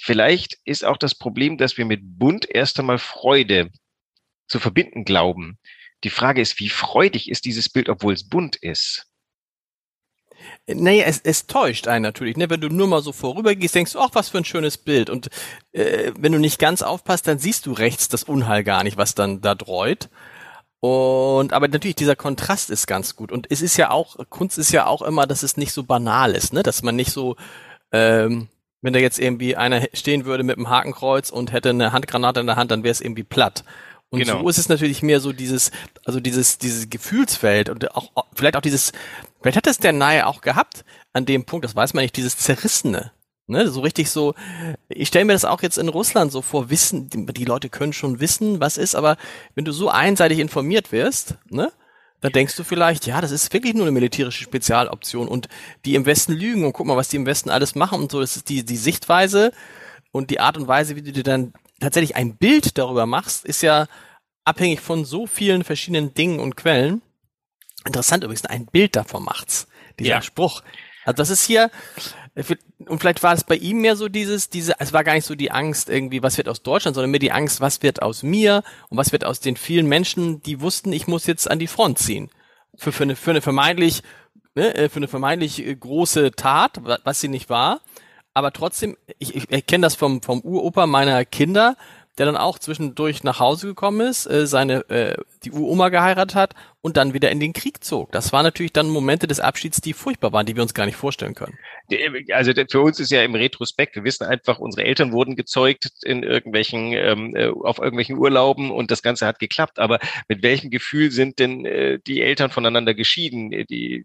Vielleicht 0.00 0.58
ist 0.64 0.84
auch 0.84 0.96
das 0.96 1.14
Problem, 1.16 1.58
dass 1.58 1.76
wir 1.76 1.86
mit 1.86 2.00
bunt 2.02 2.48
erst 2.48 2.78
einmal 2.78 2.98
Freude 2.98 3.70
zu 4.48 4.60
verbinden 4.60 5.04
glauben. 5.04 5.58
Die 6.04 6.10
Frage 6.10 6.40
ist, 6.40 6.60
wie 6.60 6.68
freudig 6.68 7.30
ist 7.30 7.46
dieses 7.46 7.68
Bild, 7.68 7.88
obwohl 7.88 8.14
es 8.14 8.28
bunt 8.28 8.56
ist? 8.56 9.06
Naja, 10.66 11.04
es, 11.06 11.20
es 11.22 11.46
täuscht 11.46 11.88
einen 11.88 12.02
natürlich, 12.02 12.36
ne? 12.36 12.50
Wenn 12.50 12.60
du 12.60 12.68
nur 12.68 12.88
mal 12.88 13.02
so 13.02 13.12
vorübergehst, 13.12 13.74
denkst 13.74 13.92
du, 13.92 14.00
ach, 14.00 14.10
was 14.12 14.30
für 14.30 14.38
ein 14.38 14.44
schönes 14.44 14.78
Bild. 14.78 15.10
Und 15.10 15.28
äh, 15.72 16.12
wenn 16.18 16.32
du 16.32 16.38
nicht 16.38 16.58
ganz 16.58 16.82
aufpasst, 16.82 17.26
dann 17.28 17.38
siehst 17.38 17.66
du 17.66 17.72
rechts 17.72 18.08
das 18.08 18.24
Unheil 18.24 18.64
gar 18.64 18.82
nicht, 18.82 18.96
was 18.96 19.14
dann 19.14 19.40
da 19.40 19.54
dreut. 19.54 20.08
Und 20.80 21.52
aber 21.52 21.68
natürlich 21.68 21.96
dieser 21.96 22.16
Kontrast 22.16 22.70
ist 22.70 22.86
ganz 22.86 23.16
gut. 23.16 23.32
Und 23.32 23.46
es 23.50 23.62
ist 23.62 23.76
ja 23.76 23.90
auch, 23.90 24.16
Kunst 24.28 24.58
ist 24.58 24.72
ja 24.72 24.86
auch 24.86 25.02
immer, 25.02 25.26
dass 25.26 25.42
es 25.42 25.56
nicht 25.56 25.72
so 25.72 25.82
banal 25.84 26.34
ist, 26.34 26.52
ne? 26.52 26.62
Dass 26.62 26.82
man 26.82 26.96
nicht 26.96 27.12
so, 27.12 27.36
ähm, 27.92 28.48
wenn 28.82 28.92
da 28.92 28.98
jetzt 28.98 29.18
irgendwie 29.18 29.56
einer 29.56 29.86
stehen 29.94 30.24
würde 30.24 30.44
mit 30.44 30.56
einem 30.56 30.68
Hakenkreuz 30.68 31.30
und 31.30 31.52
hätte 31.52 31.70
eine 31.70 31.92
Handgranate 31.92 32.40
in 32.40 32.46
der 32.46 32.56
Hand, 32.56 32.70
dann 32.70 32.82
wäre 32.84 32.92
es 32.92 33.00
irgendwie 33.00 33.24
platt. 33.24 33.64
Und 34.10 34.20
genau. 34.20 34.40
so 34.40 34.48
ist 34.48 34.58
es 34.58 34.68
natürlich 34.68 35.02
mehr 35.02 35.20
so 35.20 35.32
dieses, 35.32 35.72
also 36.04 36.20
dieses, 36.20 36.58
dieses 36.58 36.88
Gefühlsfeld 36.88 37.68
und 37.68 37.94
auch, 37.94 38.10
vielleicht 38.34 38.56
auch 38.56 38.60
dieses, 38.60 38.92
vielleicht 39.42 39.56
hat 39.56 39.66
es 39.66 39.78
der 39.78 39.92
Nahe 39.92 40.26
auch 40.26 40.40
gehabt 40.40 40.84
an 41.12 41.26
dem 41.26 41.44
Punkt, 41.44 41.64
das 41.64 41.74
weiß 41.74 41.94
man 41.94 42.02
nicht, 42.02 42.16
dieses 42.16 42.38
Zerrissene. 42.38 43.12
Ne, 43.48 43.68
so 43.68 43.80
richtig 43.80 44.10
so, 44.10 44.34
ich 44.88 45.06
stelle 45.06 45.24
mir 45.24 45.32
das 45.32 45.44
auch 45.44 45.62
jetzt 45.62 45.78
in 45.78 45.88
Russland 45.88 46.32
so 46.32 46.42
vor, 46.42 46.68
wissen, 46.68 47.08
die, 47.10 47.26
die, 47.26 47.44
Leute 47.44 47.68
können 47.68 47.92
schon 47.92 48.18
wissen, 48.18 48.58
was 48.58 48.76
ist, 48.76 48.96
aber 48.96 49.16
wenn 49.54 49.64
du 49.64 49.70
so 49.70 49.88
einseitig 49.88 50.40
informiert 50.40 50.90
wirst, 50.90 51.36
ne, 51.48 51.70
dann 52.20 52.32
denkst 52.32 52.56
du 52.56 52.64
vielleicht, 52.64 53.06
ja, 53.06 53.20
das 53.20 53.30
ist 53.30 53.52
wirklich 53.52 53.74
nur 53.74 53.84
eine 53.84 53.92
militärische 53.92 54.42
Spezialoption 54.42 55.28
und 55.28 55.46
die 55.84 55.94
im 55.94 56.06
Westen 56.06 56.32
lügen 56.32 56.64
und 56.64 56.72
guck 56.72 56.86
mal, 56.86 56.96
was 56.96 57.06
die 57.06 57.16
im 57.16 57.26
Westen 57.26 57.50
alles 57.50 57.76
machen 57.76 58.02
und 58.02 58.10
so, 58.10 58.20
das 58.20 58.34
ist 58.34 58.48
die, 58.48 58.64
die 58.64 58.76
Sichtweise 58.76 59.52
und 60.10 60.30
die 60.30 60.40
Art 60.40 60.56
und 60.56 60.66
Weise, 60.66 60.96
wie 60.96 61.02
du 61.02 61.12
dir 61.12 61.22
dann 61.22 61.52
tatsächlich 61.80 62.16
ein 62.16 62.36
Bild 62.36 62.78
darüber 62.78 63.06
machst, 63.06 63.44
ist 63.44 63.62
ja 63.62 63.86
abhängig 64.44 64.80
von 64.80 65.04
so 65.04 65.26
vielen 65.26 65.64
verschiedenen 65.64 66.14
Dingen 66.14 66.40
und 66.40 66.56
Quellen. 66.56 67.02
Interessant 67.84 68.24
übrigens, 68.24 68.44
ein 68.44 68.66
Bild 68.66 68.96
davon 68.96 69.24
macht's. 69.24 69.66
Dieser 69.98 70.10
ja. 70.10 70.22
Spruch. 70.22 70.62
Also 71.04 71.16
das 71.16 71.30
ist 71.30 71.44
hier, 71.44 71.70
und 72.86 72.98
vielleicht 72.98 73.22
war 73.22 73.32
es 73.32 73.44
bei 73.44 73.56
ihm 73.56 73.80
mehr 73.80 73.96
so 73.96 74.08
dieses, 74.08 74.50
diese, 74.50 74.74
es 74.78 74.92
war 74.92 75.04
gar 75.04 75.14
nicht 75.14 75.24
so 75.24 75.34
die 75.34 75.50
Angst 75.50 75.88
irgendwie, 75.88 76.22
was 76.22 76.36
wird 76.36 76.48
aus 76.48 76.62
Deutschland, 76.62 76.94
sondern 76.94 77.10
mehr 77.10 77.20
die 77.20 77.32
Angst, 77.32 77.60
was 77.60 77.82
wird 77.82 78.02
aus 78.02 78.22
mir 78.22 78.62
und 78.88 78.98
was 78.98 79.12
wird 79.12 79.24
aus 79.24 79.40
den 79.40 79.56
vielen 79.56 79.86
Menschen, 79.86 80.42
die 80.42 80.60
wussten, 80.60 80.92
ich 80.92 81.06
muss 81.06 81.26
jetzt 81.26 81.50
an 81.50 81.58
die 81.58 81.66
Front 81.66 81.98
ziehen. 81.98 82.30
Für, 82.76 82.92
für, 82.92 83.04
eine, 83.04 83.16
für 83.16 83.30
eine 83.30 83.40
vermeintlich, 83.40 84.02
ne, 84.54 84.74
äh, 84.74 84.88
für 84.90 84.96
eine 84.96 85.08
vermeintlich 85.08 85.64
äh, 85.64 85.74
große 85.74 86.32
Tat, 86.32 86.80
was 87.04 87.20
sie 87.20 87.28
nicht 87.28 87.48
war 87.48 87.80
aber 88.36 88.52
trotzdem, 88.52 88.98
ich, 89.18 89.34
ich, 89.34 89.50
ich 89.50 89.66
kenne 89.66 89.86
das 89.86 89.94
vom, 89.94 90.20
vom 90.20 90.42
Uropa 90.42 90.86
meiner 90.86 91.24
Kinder, 91.24 91.74
der 92.18 92.26
dann 92.26 92.36
auch 92.36 92.58
zwischendurch 92.58 93.24
nach 93.24 93.40
Hause 93.40 93.68
gekommen 93.68 94.02
ist, 94.02 94.26
äh, 94.26 94.46
seine 94.46 94.86
äh, 94.90 95.16
die 95.42 95.52
Uroma 95.52 95.88
geheiratet 95.88 96.34
hat 96.34 96.54
und 96.86 96.96
dann 96.96 97.14
wieder 97.14 97.32
in 97.32 97.40
den 97.40 97.52
Krieg 97.52 97.82
zog. 97.82 98.12
Das 98.12 98.32
waren 98.32 98.44
natürlich 98.44 98.72
dann 98.72 98.88
Momente 98.88 99.26
des 99.26 99.40
Abschieds, 99.40 99.80
die 99.80 99.92
furchtbar 99.92 100.32
waren, 100.32 100.46
die 100.46 100.54
wir 100.54 100.62
uns 100.62 100.72
gar 100.72 100.86
nicht 100.86 100.94
vorstellen 100.94 101.34
können. 101.34 101.58
Also 102.32 102.52
für 102.70 102.80
uns 102.80 103.00
ist 103.00 103.10
ja 103.10 103.24
im 103.24 103.34
Retrospekt, 103.34 103.96
wir 103.96 104.04
wissen 104.04 104.22
einfach, 104.22 104.60
unsere 104.60 104.86
Eltern 104.86 105.10
wurden 105.10 105.34
gezeugt 105.34 105.90
in 106.04 106.22
irgendwelchen, 106.22 106.92
ähm, 106.92 107.34
äh, 107.34 107.48
auf 107.48 107.78
irgendwelchen 107.78 108.16
Urlauben 108.18 108.70
und 108.70 108.92
das 108.92 109.02
Ganze 109.02 109.26
hat 109.26 109.40
geklappt. 109.40 109.80
Aber 109.80 109.98
mit 110.28 110.44
welchem 110.44 110.70
Gefühl 110.70 111.10
sind 111.10 111.40
denn 111.40 111.66
äh, 111.66 111.98
die 112.06 112.22
Eltern 112.22 112.52
voneinander 112.52 112.94
geschieden? 112.94 113.50
Die, 113.50 114.04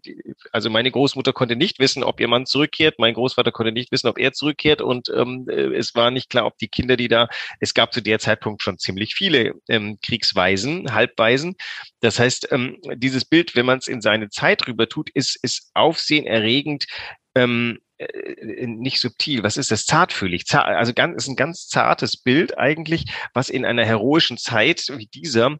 also 0.50 0.68
meine 0.68 0.90
Großmutter 0.90 1.32
konnte 1.32 1.54
nicht 1.54 1.78
wissen, 1.78 2.02
ob 2.02 2.18
ihr 2.18 2.26
Mann 2.26 2.46
zurückkehrt, 2.46 2.98
mein 2.98 3.14
Großvater 3.14 3.52
konnte 3.52 3.70
nicht 3.70 3.92
wissen, 3.92 4.08
ob 4.08 4.18
er 4.18 4.32
zurückkehrt 4.32 4.82
und 4.82 5.08
ähm, 5.14 5.46
äh, 5.48 5.72
es 5.76 5.94
war 5.94 6.10
nicht 6.10 6.30
klar, 6.30 6.46
ob 6.46 6.58
die 6.58 6.68
Kinder, 6.68 6.96
die 6.96 7.06
da, 7.06 7.28
es 7.60 7.74
gab 7.74 7.92
zu 7.92 8.02
der 8.02 8.18
Zeitpunkt 8.18 8.60
schon 8.60 8.78
ziemlich 8.78 9.14
viele 9.14 9.54
ähm, 9.68 9.98
Kriegsweisen, 10.02 10.92
Halbweisen. 10.92 11.54
Das 12.00 12.18
heißt, 12.18 12.48
ähm, 12.50 12.71
dieses 12.94 13.24
Bild, 13.24 13.54
wenn 13.56 13.66
man 13.66 13.78
es 13.78 13.88
in 13.88 14.00
seine 14.00 14.28
Zeit 14.28 14.66
rüber 14.66 14.88
tut, 14.88 15.10
ist, 15.10 15.38
ist 15.42 15.70
aufsehenerregend, 15.74 16.86
ähm, 17.34 17.78
äh, 17.98 18.66
nicht 18.66 19.00
subtil, 19.00 19.42
was 19.42 19.56
ist 19.56 19.70
das? 19.70 19.86
Zartfühlig. 19.86 20.46
Zart, 20.46 20.66
also 20.66 20.92
ganz, 20.92 21.16
ist 21.16 21.28
ein 21.28 21.36
ganz 21.36 21.68
zartes 21.68 22.16
Bild 22.16 22.58
eigentlich, 22.58 23.04
was 23.34 23.48
in 23.48 23.64
einer 23.64 23.84
heroischen 23.84 24.38
Zeit 24.38 24.86
wie 24.96 25.06
dieser 25.06 25.58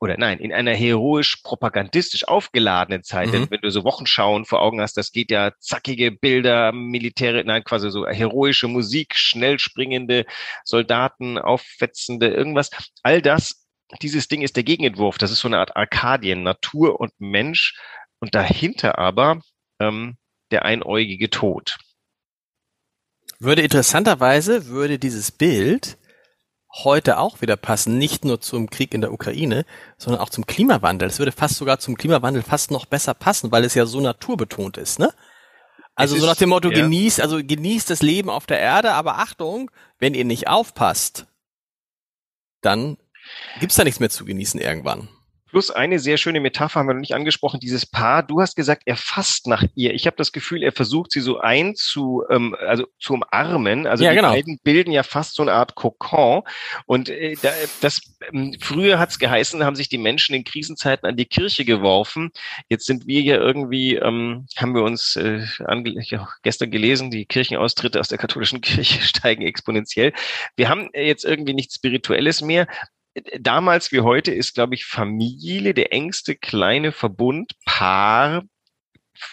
oder 0.00 0.16
nein, 0.16 0.38
in 0.38 0.52
einer 0.52 0.74
heroisch 0.74 1.38
propagandistisch 1.42 2.26
aufgeladenen 2.28 3.02
Zeit, 3.02 3.28
mhm. 3.28 3.32
denn 3.32 3.50
wenn 3.50 3.60
du 3.60 3.70
so 3.70 3.84
Wochenschauen 3.84 4.44
vor 4.44 4.62
Augen 4.62 4.80
hast, 4.80 4.96
das 4.96 5.10
geht 5.10 5.30
ja 5.30 5.52
zackige 5.58 6.12
Bilder, 6.12 6.72
Militäre, 6.72 7.42
nein, 7.44 7.64
quasi 7.64 7.90
so 7.90 8.06
heroische 8.06 8.68
Musik, 8.68 9.16
schnell 9.16 9.58
springende 9.58 10.24
Soldaten, 10.64 11.38
auffetzende 11.38 12.28
irgendwas, 12.28 12.70
all 13.02 13.20
das, 13.22 13.66
dieses 14.02 14.28
Ding 14.28 14.42
ist 14.42 14.56
der 14.56 14.64
Gegenentwurf, 14.64 15.18
das 15.18 15.30
ist 15.30 15.40
so 15.40 15.48
eine 15.48 15.58
Art 15.58 15.76
Arkadien, 15.76 16.42
Natur 16.42 17.00
und 17.00 17.12
Mensch 17.18 17.78
und 18.20 18.34
dahinter 18.34 18.98
aber 18.98 19.40
ähm, 19.80 20.16
der 20.50 20.64
einäugige 20.64 21.30
Tod. 21.30 21.78
Würde 23.38 23.62
interessanterweise, 23.62 24.66
würde 24.66 24.98
dieses 24.98 25.30
Bild 25.30 25.96
heute 26.70 27.18
auch 27.18 27.40
wieder 27.40 27.56
passen, 27.56 27.96
nicht 27.96 28.24
nur 28.24 28.40
zum 28.40 28.68
Krieg 28.68 28.92
in 28.92 29.00
der 29.00 29.12
Ukraine, 29.12 29.64
sondern 29.96 30.20
auch 30.20 30.28
zum 30.28 30.46
Klimawandel. 30.46 31.08
Es 31.08 31.18
würde 31.18 31.32
fast 31.32 31.56
sogar 31.56 31.78
zum 31.78 31.96
Klimawandel 31.96 32.42
fast 32.42 32.70
noch 32.70 32.84
besser 32.84 33.14
passen, 33.14 33.50
weil 33.52 33.64
es 33.64 33.74
ja 33.74 33.86
so 33.86 34.00
naturbetont 34.00 34.76
ist, 34.76 34.98
ne? 34.98 35.12
Also 35.94 36.14
ist, 36.14 36.20
so 36.20 36.26
nach 36.26 36.36
dem 36.36 36.50
Motto, 36.50 36.70
ja. 36.70 36.82
genießt, 36.82 37.20
also 37.20 37.38
genießt 37.42 37.90
das 37.90 38.02
Leben 38.02 38.30
auf 38.30 38.46
der 38.46 38.60
Erde, 38.60 38.92
aber 38.92 39.18
Achtung, 39.18 39.70
wenn 39.98 40.14
ihr 40.14 40.24
nicht 40.24 40.46
aufpasst, 40.46 41.26
dann 42.60 42.98
gibt's 43.60 43.76
da 43.76 43.84
nichts 43.84 44.00
mehr 44.00 44.10
zu 44.10 44.24
genießen 44.24 44.60
irgendwann. 44.60 45.08
Plus 45.50 45.70
eine 45.70 45.98
sehr 45.98 46.18
schöne 46.18 46.40
Metapher 46.40 46.80
haben 46.80 46.88
wir 46.88 46.94
noch 46.94 47.00
nicht 47.00 47.14
angesprochen, 47.14 47.58
dieses 47.58 47.86
Paar. 47.86 48.22
Du 48.22 48.40
hast 48.40 48.54
gesagt, 48.54 48.82
er 48.84 48.96
fasst 48.96 49.46
nach 49.46 49.64
ihr. 49.74 49.94
Ich 49.94 50.06
habe 50.06 50.16
das 50.16 50.32
Gefühl, 50.32 50.62
er 50.62 50.72
versucht 50.72 51.10
sie 51.10 51.20
so 51.20 51.38
einzu, 51.38 52.22
ähm, 52.28 52.54
also 52.60 52.86
zu 52.98 53.14
umarmen. 53.14 53.86
Also 53.86 54.04
ja, 54.04 54.10
die 54.10 54.16
genau. 54.16 54.30
beiden 54.30 54.58
bilden 54.62 54.92
ja 54.92 55.02
fast 55.02 55.34
so 55.36 55.42
eine 55.42 55.52
Art 55.52 55.74
Kokon. 55.74 56.42
Und 56.84 57.08
äh, 57.08 57.34
da, 57.40 57.50
das 57.80 58.02
ähm, 58.30 58.56
früher 58.60 58.98
hat 58.98 59.08
es 59.08 59.18
geheißen, 59.18 59.64
haben 59.64 59.76
sich 59.76 59.88
die 59.88 59.96
Menschen 59.96 60.34
in 60.34 60.44
Krisenzeiten 60.44 61.08
an 61.08 61.16
die 61.16 61.26
Kirche 61.26 61.64
geworfen. 61.64 62.30
Jetzt 62.68 62.84
sind 62.84 63.06
wir 63.06 63.22
ja 63.22 63.36
irgendwie, 63.36 63.94
ähm, 63.94 64.46
haben 64.58 64.74
wir 64.74 64.82
uns 64.82 65.16
äh, 65.16 65.46
ja, 66.02 66.28
gestern 66.42 66.70
gelesen, 66.70 67.10
die 67.10 67.24
Kirchenaustritte 67.24 68.00
aus 68.00 68.08
der 68.08 68.18
katholischen 68.18 68.60
Kirche 68.60 69.00
steigen 69.00 69.46
exponentiell. 69.46 70.12
Wir 70.56 70.68
haben 70.68 70.90
jetzt 70.92 71.24
irgendwie 71.24 71.54
nichts 71.54 71.76
Spirituelles 71.76 72.42
mehr 72.42 72.66
damals 73.38 73.92
wie 73.92 74.00
heute 74.00 74.32
ist, 74.32 74.54
glaube 74.54 74.74
ich, 74.74 74.84
Familie 74.84 75.74
der 75.74 75.92
engste 75.92 76.36
kleine 76.36 76.92
Verbund, 76.92 77.52
Paar, 77.64 78.44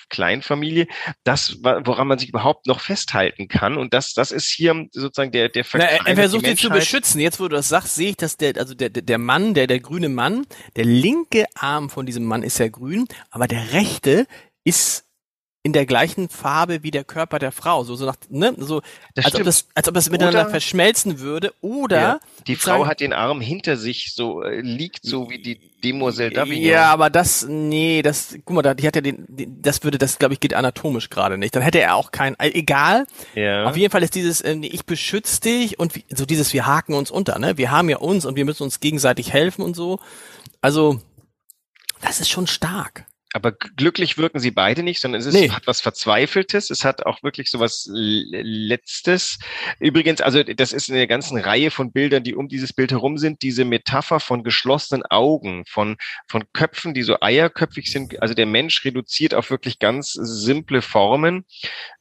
Kleinfamilie, 0.10 0.88
das, 1.24 1.58
woran 1.62 2.08
man 2.08 2.18
sich 2.18 2.30
überhaupt 2.30 2.68
noch 2.68 2.80
festhalten 2.80 3.48
kann. 3.48 3.78
Und 3.78 3.94
das, 3.94 4.14
das 4.14 4.32
ist 4.32 4.50
hier 4.50 4.88
sozusagen 4.92 5.32
der, 5.32 5.50
der 5.50 5.66
Na, 5.74 5.84
Er, 5.86 6.08
er 6.08 6.16
versucht 6.16 6.48
ihn 6.48 6.58
zu 6.58 6.70
beschützen. 6.70 7.20
Jetzt, 7.20 7.40
wo 7.40 7.48
du 7.48 7.56
das 7.56 7.70
sagst, 7.70 7.96
sehe 7.96 8.10
ich, 8.10 8.18
dass 8.18 8.38
der, 8.38 8.58
also 8.58 8.74
der, 8.74 8.90
der 8.90 9.18
Mann, 9.18 9.54
der, 9.54 9.68
der 9.68 9.80
grüne 9.80 10.10
Mann, 10.10 10.46
der 10.76 10.86
linke 10.86 11.46
Arm 11.56 11.90
von 11.90 12.06
diesem 12.06 12.26
Mann 12.26 12.44
ist 12.44 12.58
ja 12.60 12.68
grün, 12.68 13.08
aber 13.30 13.48
der 13.48 13.74
rechte 13.74 14.28
ist 14.64 15.05
in 15.66 15.74
der 15.74 15.88
gleichen 15.88 16.30
Farbe 16.30 16.84
wie 16.84 16.92
der 16.92 17.04
Körper 17.04 17.40
der 17.40 17.52
Frau, 17.52 17.84
so, 17.84 17.96
so 17.96 18.06
nach, 18.06 18.18
ne, 18.30 18.54
so, 18.60 18.84
das 19.16 19.26
als 19.26 19.36
ob 19.36 19.44
das, 19.44 19.68
als 19.74 19.88
ob 19.88 19.96
das 19.96 20.12
miteinander 20.12 20.42
oder, 20.42 20.50
verschmelzen 20.52 21.20
würde, 21.20 21.56
oder 21.60 21.98
ja, 22.00 22.20
die 22.46 22.56
Frau 22.56 22.74
sagen, 22.74 22.88
hat 22.88 23.00
den 23.00 23.14
Arm 23.14 23.42
hinter 23.42 23.76
sich, 23.76 24.14
so 24.14 24.44
äh, 24.44 24.62
liegt 24.62 25.04
so 25.04 25.28
wie 25.32 25.42
die 25.42 25.60
Demoiselle 25.84 26.30
Davignon. 26.30 26.70
Ja, 26.70 26.92
aber 26.94 27.10
das, 27.10 27.48
nee, 27.50 28.04
das, 28.04 28.38
guck 28.46 28.56
mal, 28.56 28.76
die 28.76 28.86
hat 28.86 28.96
ja 28.96 29.02
den, 29.02 29.26
das 29.60 29.84
würde, 29.84 29.98
das 29.98 30.20
glaube 30.20 30.36
ich 30.36 30.40
geht 30.40 30.54
anatomisch 30.54 31.10
gerade 31.10 31.40
nicht. 31.40 31.56
Dann 31.56 31.64
hätte 31.64 31.80
er 31.80 31.96
auch 31.96 32.12
kein, 32.12 32.38
äh, 32.40 32.50
egal. 32.50 33.08
Ja. 33.34 33.66
Auf 33.66 33.76
jeden 33.76 33.92
Fall 33.92 34.04
ist 34.04 34.14
dieses, 34.14 34.42
äh, 34.42 34.54
ich 34.62 34.86
beschütze 34.86 35.42
dich 35.42 35.80
und 35.80 35.94
so 36.16 36.28
dieses, 36.28 36.54
wir 36.54 36.68
haken 36.68 36.94
uns 36.94 37.10
unter, 37.10 37.40
ne? 37.40 37.58
Wir 37.58 37.72
haben 37.72 37.90
ja 37.90 37.98
uns 37.98 38.26
und 38.26 38.36
wir 38.36 38.46
müssen 38.46 38.62
uns 38.62 38.80
gegenseitig 38.82 39.34
helfen 39.34 39.64
und 39.64 39.76
so. 39.76 40.00
Also 40.62 41.02
Das 42.02 42.22
ist 42.22 42.30
schon 42.30 42.46
stark. 42.46 43.08
Aber 43.36 43.52
glücklich 43.52 44.18
wirken 44.18 44.40
sie 44.40 44.52
beide 44.52 44.82
nicht, 44.82 45.02
sondern 45.02 45.20
es 45.20 45.28
ist, 45.28 45.34
nee. 45.34 45.50
hat 45.50 45.68
was 45.68 45.82
Verzweifeltes. 45.82 46.70
Es 46.70 46.86
hat 46.86 47.06
auch 47.06 47.22
wirklich 47.22 47.52
so 47.52 47.60
was 47.60 47.90
Letztes. 47.92 49.40
Übrigens, 49.78 50.22
also 50.22 50.42
das 50.42 50.72
ist 50.72 50.90
eine 50.90 51.06
ganzen 51.06 51.38
Reihe 51.38 51.70
von 51.70 51.92
Bildern, 51.92 52.24
die 52.24 52.34
um 52.34 52.48
dieses 52.48 52.72
Bild 52.72 52.92
herum 52.92 53.18
sind. 53.18 53.42
Diese 53.42 53.66
Metapher 53.66 54.22
von 54.22 54.46
geschlossenen 54.46 55.04
Augen, 55.08 55.66
von, 55.68 55.98
von 56.30 56.46
Köpfen, 56.54 56.94
die 56.94 57.04
so 57.04 57.18
eierköpfig 57.20 57.92
sind. 57.92 58.22
Also 58.22 58.34
der 58.36 58.46
Mensch 58.46 58.86
reduziert 58.86 59.34
auf 59.34 59.50
wirklich 59.50 59.80
ganz 59.80 60.14
simple 60.14 60.82
Formen. 60.82 61.44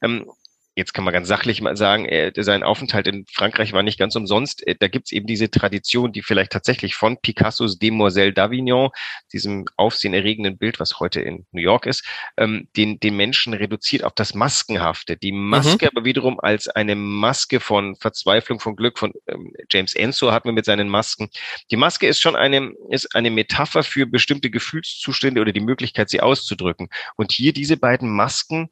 Ähm, 0.01 0.31
jetzt 0.75 0.93
kann 0.93 1.05
man 1.05 1.13
ganz 1.13 1.27
sachlich 1.27 1.61
mal 1.61 1.77
sagen, 1.77 2.05
er, 2.05 2.31
sein 2.35 2.63
Aufenthalt 2.63 3.07
in 3.07 3.25
Frankreich 3.31 3.71
war 3.73 3.81
nicht 3.81 3.97
ganz 3.97 4.15
umsonst. 4.15 4.65
Äh, 4.67 4.75
da 4.77 4.87
gibt's 4.87 5.11
eben 5.11 5.25
diese 5.25 5.49
Tradition, 5.49 6.11
die 6.11 6.21
vielleicht 6.21 6.51
tatsächlich 6.51 6.95
von 6.95 7.17
Picassos 7.17 7.79
Demoiselle 7.79 8.31
d'Avignon, 8.31 8.91
diesem 9.31 9.65
aufsehenerregenden 9.77 10.57
Bild, 10.57 10.79
was 10.79 10.99
heute 10.99 11.21
in 11.21 11.45
New 11.51 11.61
York 11.61 11.85
ist, 11.85 12.05
ähm, 12.37 12.67
den, 12.75 12.99
den 12.99 13.15
Menschen 13.15 13.53
reduziert 13.53 14.03
auf 14.03 14.13
das 14.13 14.33
Maskenhafte. 14.33 15.15
Die 15.15 15.31
Maske 15.31 15.85
mhm. 15.85 15.91
aber 15.95 16.05
wiederum 16.05 16.39
als 16.39 16.67
eine 16.67 16.95
Maske 16.95 17.59
von 17.59 17.95
Verzweiflung, 17.95 18.59
von 18.59 18.75
Glück, 18.75 18.99
von 18.99 19.13
ähm, 19.27 19.53
James 19.69 19.95
Ensor 19.95 20.33
hatten 20.33 20.49
wir 20.49 20.53
mit 20.53 20.65
seinen 20.65 20.89
Masken. 20.89 21.29
Die 21.71 21.77
Maske 21.77 22.07
ist 22.07 22.19
schon 22.19 22.35
eine, 22.35 22.73
ist 22.89 23.15
eine 23.15 23.31
Metapher 23.31 23.83
für 23.83 24.05
bestimmte 24.05 24.49
Gefühlszustände 24.49 25.39
oder 25.39 25.53
die 25.53 25.61
Möglichkeit, 25.61 26.09
sie 26.09 26.19
auszudrücken. 26.19 26.89
Und 27.15 27.31
hier 27.31 27.53
diese 27.53 27.77
beiden 27.77 28.09
Masken, 28.09 28.69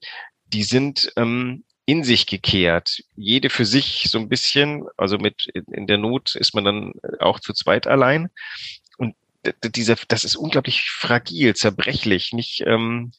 die 0.48 0.64
sind 0.64 1.12
ähm, 1.16 1.64
in 1.86 2.04
sich 2.04 2.28
gekehrt. 2.28 3.04
Jede 3.16 3.50
für 3.50 3.66
sich 3.66 4.06
so 4.10 4.18
ein 4.18 4.30
bisschen, 4.30 4.86
also 4.98 5.18
mit 5.18 5.48
in 5.48 5.88
der 5.88 5.98
Not 5.98 6.36
ist 6.36 6.54
man 6.56 6.64
dann 6.64 6.94
auch 7.20 7.40
zu 7.40 7.54
zweit 7.54 7.88
allein. 7.88 8.30
Und 8.98 9.16
dieser, 9.64 9.96
das 10.08 10.24
ist 10.24 10.36
unglaublich 10.36 10.90
fragil, 10.90 11.56
zerbrechlich, 11.56 12.32
nicht, 12.32 12.64
ähm, 12.66 13.12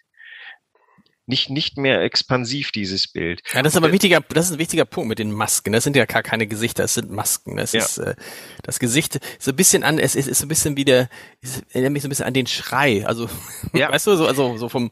nicht, 1.27 1.51
nicht 1.51 1.79
mehr 1.79 2.03
expansiv, 2.03 2.71
dieses 2.71 3.09
Bild. 3.09 3.43
Ja, 3.53 3.63
das 3.63 3.73
ist 3.73 3.77
aber 3.77 3.93
wichtiger, 3.93 4.21
das 4.21 4.47
ist 4.47 4.53
ein 4.53 4.59
wichtiger 4.59 4.85
Punkt 4.85 5.09
mit 5.09 5.19
den 5.19 5.33
Masken. 5.33 5.73
Das 5.73 5.85
sind 5.85 5.97
ja 5.97 6.05
gar 6.05 6.23
keine 6.23 6.47
Gesichter, 6.47 6.85
es 6.85 6.95
sind 6.95 7.11
Masken. 7.11 7.57
Das 7.57 7.73
ja. 7.73 7.81
ist, 7.81 7.99
äh, 7.99 8.15
das 8.63 8.79
Gesicht 8.79 9.21
so 9.39 9.51
ein 9.51 9.57
bisschen 9.57 9.85
an, 9.85 9.99
es 9.99 10.15
ist, 10.15 10.29
ist 10.29 10.39
so 10.39 10.47
ein 10.47 10.49
bisschen 10.49 10.77
wie 10.77 10.85
der, 10.85 11.09
erinnert 11.71 11.93
mich 11.93 12.03
so 12.03 12.09
ein 12.09 12.11
bisschen 12.11 12.27
an 12.27 12.35
den 12.35 12.47
Schrei. 12.47 13.07
Also, 13.07 13.29
ja. 13.73 13.91
weißt 13.91 14.07
du, 14.07 14.17
so, 14.17 14.27
also, 14.27 14.57
so 14.57 14.69
vom, 14.69 14.91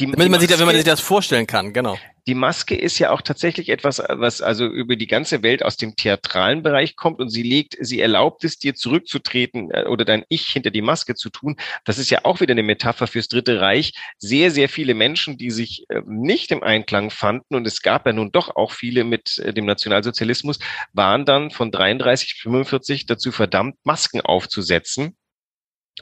die, 0.00 0.12
wenn, 0.16 0.30
man 0.30 0.40
sich, 0.40 0.50
wenn 0.50 0.66
man 0.66 0.74
sich 0.74 0.84
das 0.84 1.00
vorstellen 1.00 1.46
kann, 1.46 1.72
genau. 1.72 1.98
Die 2.26 2.34
Maske 2.34 2.74
ist 2.74 2.98
ja 2.98 3.10
auch 3.10 3.22
tatsächlich 3.22 3.68
etwas, 3.68 4.02
was 4.08 4.42
also 4.42 4.66
über 4.66 4.96
die 4.96 5.06
ganze 5.06 5.42
Welt 5.42 5.64
aus 5.64 5.76
dem 5.76 5.94
theatralen 5.94 6.62
Bereich 6.62 6.96
kommt 6.96 7.20
und 7.20 7.28
sie 7.28 7.42
legt, 7.42 7.76
sie 7.80 8.00
erlaubt 8.00 8.42
es 8.42 8.58
dir 8.58 8.74
zurückzutreten 8.74 9.70
äh, 9.70 9.84
oder 9.84 10.04
dein 10.04 10.24
Ich 10.28 10.48
hinter 10.48 10.70
die 10.70 10.82
Maske 10.82 11.14
zu 11.14 11.30
tun. 11.30 11.56
Das 11.84 11.98
ist 11.98 12.10
ja 12.10 12.20
auch 12.24 12.40
wieder 12.40 12.52
eine 12.52 12.64
Metapher 12.64 13.06
fürs 13.06 13.28
Dritte 13.28 13.60
Reich. 13.60 13.92
Sehr, 14.18 14.50
sehr 14.50 14.68
viele 14.68 14.94
Menschen, 14.94 15.38
die 15.38 15.50
sich 15.50 15.84
äh, 15.88 16.02
nicht 16.06 16.50
im 16.50 16.62
Einklang 16.62 17.10
fanden 17.10 17.54
und 17.54 17.66
es 17.66 17.80
gab 17.80 18.06
ja 18.06 18.12
nun 18.12 18.32
doch 18.32 18.56
auch 18.56 18.72
viele 18.72 19.04
mit 19.04 19.38
äh, 19.38 19.52
dem 19.52 19.66
Nationalsozialismus, 19.66 20.58
waren 20.92 21.24
dann 21.24 21.50
von 21.50 21.70
33 21.70 22.34
45 22.42 23.06
dazu 23.06 23.30
verdammt, 23.30 23.76
Masken 23.84 24.20
aufzusetzen 24.20 25.16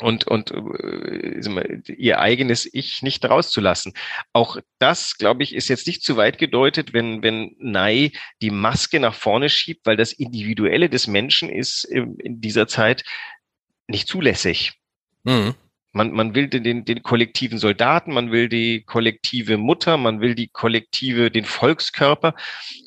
und, 0.00 0.26
und 0.26 0.50
äh, 0.50 1.92
ihr 1.92 2.18
eigenes 2.18 2.68
Ich 2.72 3.02
nicht 3.02 3.24
rauszulassen. 3.24 3.94
Auch 4.32 4.58
das, 4.78 5.16
glaube 5.18 5.44
ich, 5.44 5.54
ist 5.54 5.68
jetzt 5.68 5.86
nicht 5.86 6.02
zu 6.02 6.16
weit 6.16 6.38
gedeutet, 6.38 6.92
wenn, 6.92 7.22
wenn 7.22 7.54
Nei 7.58 8.10
die 8.42 8.50
Maske 8.50 8.98
nach 8.98 9.14
vorne 9.14 9.48
schiebt, 9.48 9.86
weil 9.86 9.96
das 9.96 10.12
Individuelle 10.12 10.88
des 10.88 11.06
Menschen 11.06 11.48
ist 11.48 11.84
in, 11.84 12.16
in 12.18 12.40
dieser 12.40 12.66
Zeit 12.66 13.04
nicht 13.86 14.08
zulässig. 14.08 14.72
Mhm. 15.22 15.54
Man, 15.92 16.10
man 16.10 16.34
will 16.34 16.48
den, 16.48 16.84
den 16.84 17.02
kollektiven 17.04 17.58
Soldaten, 17.58 18.12
man 18.12 18.32
will 18.32 18.48
die 18.48 18.82
kollektive 18.82 19.58
Mutter, 19.58 19.96
man 19.96 20.20
will 20.20 20.34
die 20.34 20.48
kollektive, 20.48 21.30
den 21.30 21.44
Volkskörper. 21.44 22.34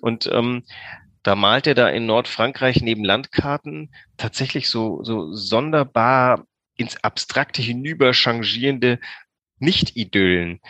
Und 0.02 0.30
ähm, 0.34 0.66
da 1.24 1.36
malt 1.36 1.68
er 1.68 1.74
da 1.74 1.88
in 1.88 2.06
Nordfrankreich 2.06 2.82
neben 2.82 3.06
Landkarten 3.06 3.94
tatsächlich 4.18 4.68
so, 4.68 5.04
so 5.06 5.34
sonderbar 5.34 6.46
ins 6.78 7.04
Abstrakte 7.04 7.62
hinüber 7.62 8.14
changierende 8.14 9.00
Nicht-Idyllen. 9.60 10.62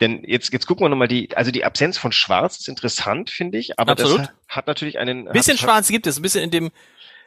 Denn 0.00 0.24
jetzt, 0.24 0.52
jetzt 0.52 0.66
gucken 0.66 0.84
wir 0.84 0.88
nochmal 0.88 1.08
die, 1.08 1.34
also 1.36 1.52
die 1.52 1.64
Absenz 1.64 1.96
von 1.96 2.10
Schwarz 2.10 2.58
ist 2.58 2.68
interessant, 2.68 3.30
finde 3.30 3.58
ich, 3.58 3.78
aber 3.78 3.92
Absolut. 3.92 4.20
das 4.20 4.28
hat, 4.48 4.66
natürlich 4.66 4.98
einen. 4.98 5.26
Bisschen 5.26 5.56
hat, 5.56 5.62
Schwarz 5.62 5.88
gibt 5.88 6.08
es, 6.08 6.18
ein 6.18 6.22
bisschen 6.22 6.42
in 6.42 6.50
dem, 6.50 6.70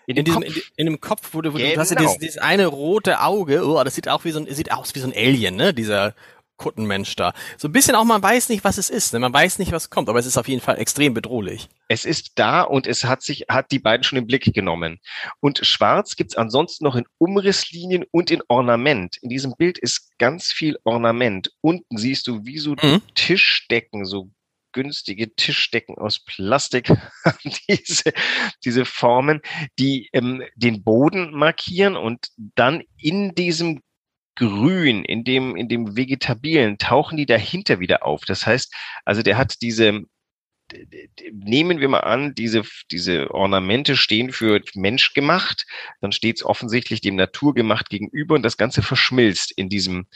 in, 0.07 0.17
in, 0.17 0.25
diesem, 0.25 0.41
in, 0.43 0.53
in, 0.75 0.85
dem 0.85 0.99
Kopf, 0.99 1.29
wo 1.31 1.41
du, 1.41 1.53
wo 1.53 1.57
genau. 1.57 1.73
du 1.73 1.79
hast 1.79 1.91
ja 1.91 1.95
dieses, 1.95 2.17
dieses 2.17 2.37
eine 2.37 2.67
rote 2.67 3.21
Auge, 3.21 3.65
oh, 3.65 3.81
das 3.83 3.95
sieht 3.95 4.09
auch 4.09 4.25
wie 4.25 4.31
so 4.31 4.39
ein, 4.39 4.53
sieht 4.53 4.71
aus 4.71 4.93
wie 4.93 4.99
so 4.99 5.07
ein 5.07 5.13
Alien, 5.15 5.55
ne, 5.55 5.73
dieser 5.73 6.15
Kuttenmensch 6.57 7.15
da. 7.15 7.33
So 7.57 7.67
ein 7.67 7.71
bisschen 7.71 7.95
auch, 7.95 8.03
man 8.05 8.23
weiß 8.23 8.49
nicht, 8.49 8.63
was 8.63 8.77
es 8.77 8.89
ist, 8.89 9.13
ne? 9.13 9.19
man 9.19 9.33
weiß 9.33 9.59
nicht, 9.59 9.71
was 9.71 9.89
kommt, 9.89 10.09
aber 10.09 10.19
es 10.19 10.25
ist 10.25 10.37
auf 10.37 10.47
jeden 10.47 10.61
Fall 10.61 10.79
extrem 10.79 11.13
bedrohlich. 11.13 11.69
Es 11.87 12.05
ist 12.05 12.33
da 12.35 12.61
und 12.61 12.87
es 12.87 13.03
hat 13.03 13.21
sich, 13.21 13.45
hat 13.49 13.71
die 13.71 13.79
beiden 13.79 14.03
schon 14.03 14.17
im 14.17 14.27
Blick 14.27 14.53
genommen. 14.53 14.99
Und 15.39 15.65
Schwarz 15.65 16.15
gibt's 16.15 16.35
ansonsten 16.35 16.85
noch 16.85 16.95
in 16.95 17.05
Umrisslinien 17.17 18.05
und 18.11 18.31
in 18.31 18.41
Ornament. 18.47 19.17
In 19.21 19.29
diesem 19.29 19.55
Bild 19.57 19.77
ist 19.77 20.17
ganz 20.17 20.51
viel 20.51 20.77
Ornament. 20.83 21.51
Unten 21.61 21.97
siehst 21.97 22.27
du 22.27 22.45
wie 22.45 22.57
so 22.57 22.71
mhm. 22.71 23.01
Tischdecken, 23.15 24.05
so 24.05 24.29
günstige 24.75 25.33
Tischdecken 25.33 25.97
aus 25.97 26.19
Plastik 26.19 26.91
diese, 27.69 28.11
diese 28.63 28.85
Formen, 28.85 29.41
die 29.79 30.09
ähm, 30.11 30.43
den 30.55 30.83
Boden 30.83 31.31
markieren 31.31 31.95
und 31.95 32.27
dann 32.55 32.83
in 32.97 33.33
diesem 33.35 33.81
Grün, 34.35 35.05
in 35.05 35.23
dem, 35.23 35.55
in 35.55 35.69
dem 35.69 35.95
Vegetabilen, 35.95 36.77
tauchen 36.77 37.17
die 37.17 37.25
dahinter 37.25 37.79
wieder 37.79 38.05
auf. 38.05 38.25
Das 38.25 38.45
heißt, 38.45 38.73
also 39.05 39.21
der 39.21 39.37
hat 39.37 39.61
diese, 39.61 40.03
nehmen 41.31 41.79
wir 41.79 41.89
mal 41.89 42.01
an, 42.01 42.33
diese, 42.35 42.63
diese 42.91 43.31
Ornamente 43.31 43.95
stehen 43.95 44.31
für 44.31 44.61
Mensch 44.73 45.13
gemacht, 45.13 45.65
dann 46.01 46.11
steht 46.11 46.37
es 46.37 46.45
offensichtlich 46.45 47.01
dem 47.01 47.15
Naturgemacht 47.15 47.89
gegenüber 47.89 48.35
und 48.35 48.43
das 48.43 48.57
Ganze 48.57 48.81
verschmilzt 48.81 49.51
in 49.55 49.69
diesem 49.69 50.07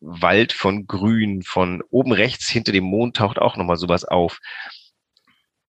Wald 0.00 0.52
von 0.52 0.86
Grün, 0.86 1.42
von 1.42 1.82
oben 1.90 2.12
rechts 2.12 2.48
hinter 2.48 2.72
dem 2.72 2.84
Mond 2.84 3.16
taucht 3.16 3.38
auch 3.38 3.56
nochmal 3.56 3.76
sowas 3.76 4.04
auf 4.04 4.40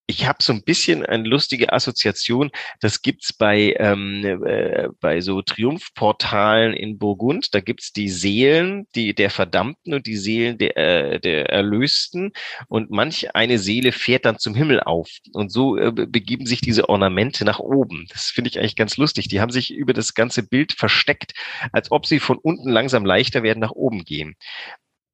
ich 0.06 0.26
habe 0.26 0.42
so 0.42 0.52
ein 0.52 0.62
bisschen 0.62 1.04
eine 1.06 1.26
lustige 1.26 1.72
Assoziation. 1.72 2.50
Das 2.80 3.00
gibt's 3.00 3.32
bei 3.32 3.74
ähm, 3.78 4.24
äh, 4.44 4.88
bei 5.00 5.20
so 5.22 5.40
Triumphportalen 5.40 6.74
in 6.74 6.98
Burgund. 6.98 7.54
Da 7.54 7.60
gibt's 7.60 7.92
die 7.92 8.10
Seelen, 8.10 8.86
die 8.94 9.14
der 9.14 9.30
Verdammten 9.30 9.94
und 9.94 10.06
die 10.06 10.16
Seelen 10.16 10.58
der 10.58 10.76
äh, 10.76 11.20
der 11.20 11.48
Erlösten. 11.48 12.32
Und 12.68 12.90
manch 12.90 13.34
eine 13.34 13.58
Seele 13.58 13.92
fährt 13.92 14.26
dann 14.26 14.38
zum 14.38 14.54
Himmel 14.54 14.80
auf. 14.80 15.08
Und 15.32 15.50
so 15.50 15.78
äh, 15.78 15.90
begeben 15.90 16.44
sich 16.44 16.60
diese 16.60 16.88
Ornamente 16.88 17.44
nach 17.46 17.58
oben. 17.58 18.06
Das 18.10 18.26
finde 18.26 18.50
ich 18.50 18.58
eigentlich 18.58 18.76
ganz 18.76 18.98
lustig. 18.98 19.28
Die 19.28 19.40
haben 19.40 19.52
sich 19.52 19.72
über 19.72 19.94
das 19.94 20.12
ganze 20.14 20.42
Bild 20.42 20.74
versteckt, 20.74 21.32
als 21.72 21.90
ob 21.90 22.06
sie 22.06 22.20
von 22.20 22.36
unten 22.36 22.68
langsam 22.68 23.06
leichter 23.06 23.42
werden 23.42 23.60
nach 23.60 23.72
oben 23.72 24.04
gehen. 24.04 24.36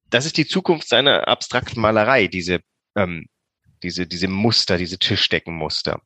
Das 0.09 0.25
ist 0.25 0.37
die 0.37 0.47
Zukunft 0.47 0.89
seiner 0.89 1.29
abstrakten 1.29 1.81
Malerei, 1.81 2.27
diese 2.27 2.59
ähm, 2.97 3.27
diese, 3.83 4.07
diese 4.07 4.27
Muster, 4.27 4.77
diese 4.77 4.97
Tischdeckenmuster. 4.97 6.01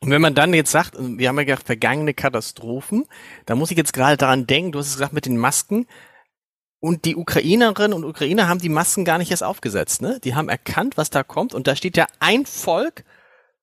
Und 0.00 0.10
wenn 0.10 0.20
man 0.20 0.34
dann 0.34 0.52
jetzt 0.52 0.72
sagt, 0.72 0.96
wir 0.98 1.28
haben 1.28 1.38
ja 1.38 1.44
gesagt, 1.44 1.66
vergangene 1.66 2.14
Katastrophen, 2.14 3.06
da 3.46 3.54
muss 3.54 3.70
ich 3.70 3.76
jetzt 3.76 3.92
gerade 3.92 4.16
daran 4.16 4.46
denken, 4.46 4.72
du 4.72 4.80
hast 4.80 4.88
es 4.88 4.94
gesagt 4.94 5.12
mit 5.12 5.26
den 5.26 5.36
Masken, 5.36 5.86
und 6.80 7.04
die 7.04 7.14
Ukrainerinnen 7.14 7.92
und 7.92 8.04
Ukrainer 8.04 8.48
haben 8.48 8.58
die 8.58 8.70
Masken 8.70 9.04
gar 9.04 9.18
nicht 9.18 9.30
erst 9.30 9.44
aufgesetzt, 9.44 10.00
ne? 10.00 10.18
Die 10.24 10.34
haben 10.34 10.48
erkannt, 10.48 10.96
was 10.96 11.10
da 11.10 11.22
kommt, 11.22 11.54
und 11.54 11.66
da 11.66 11.76
steht 11.76 11.96
ja 11.96 12.06
ein 12.20 12.46
Volk 12.46 13.04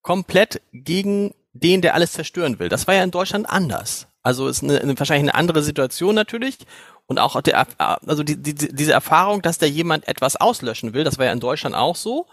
komplett 0.03 0.61
gegen 0.71 1.33
den, 1.51 1.81
der 1.81 1.95
alles 1.95 2.13
zerstören 2.13 2.59
will. 2.59 2.69
Das 2.69 2.85
war 2.85 2.93
ja 2.93 3.03
in 3.03 3.11
Deutschland 3.11 3.49
anders. 3.49 4.07
Also 4.21 4.47
ist 4.47 4.63
eine, 4.63 4.79
eine, 4.79 4.97
wahrscheinlich 4.97 5.31
eine 5.31 5.39
andere 5.39 5.63
Situation 5.63 6.13
natürlich. 6.13 6.59
Und 7.07 7.19
auch 7.19 7.41
der, 7.41 7.65
also 7.77 8.23
die, 8.23 8.35
die, 8.35 8.53
diese 8.53 8.91
Erfahrung, 8.91 9.41
dass 9.41 9.57
da 9.57 9.65
jemand 9.65 10.07
etwas 10.07 10.35
auslöschen 10.35 10.93
will, 10.93 11.03
das 11.03 11.17
war 11.17 11.25
ja 11.25 11.31
in 11.31 11.39
Deutschland 11.39 11.73
auch 11.73 11.95
so. 11.95 12.27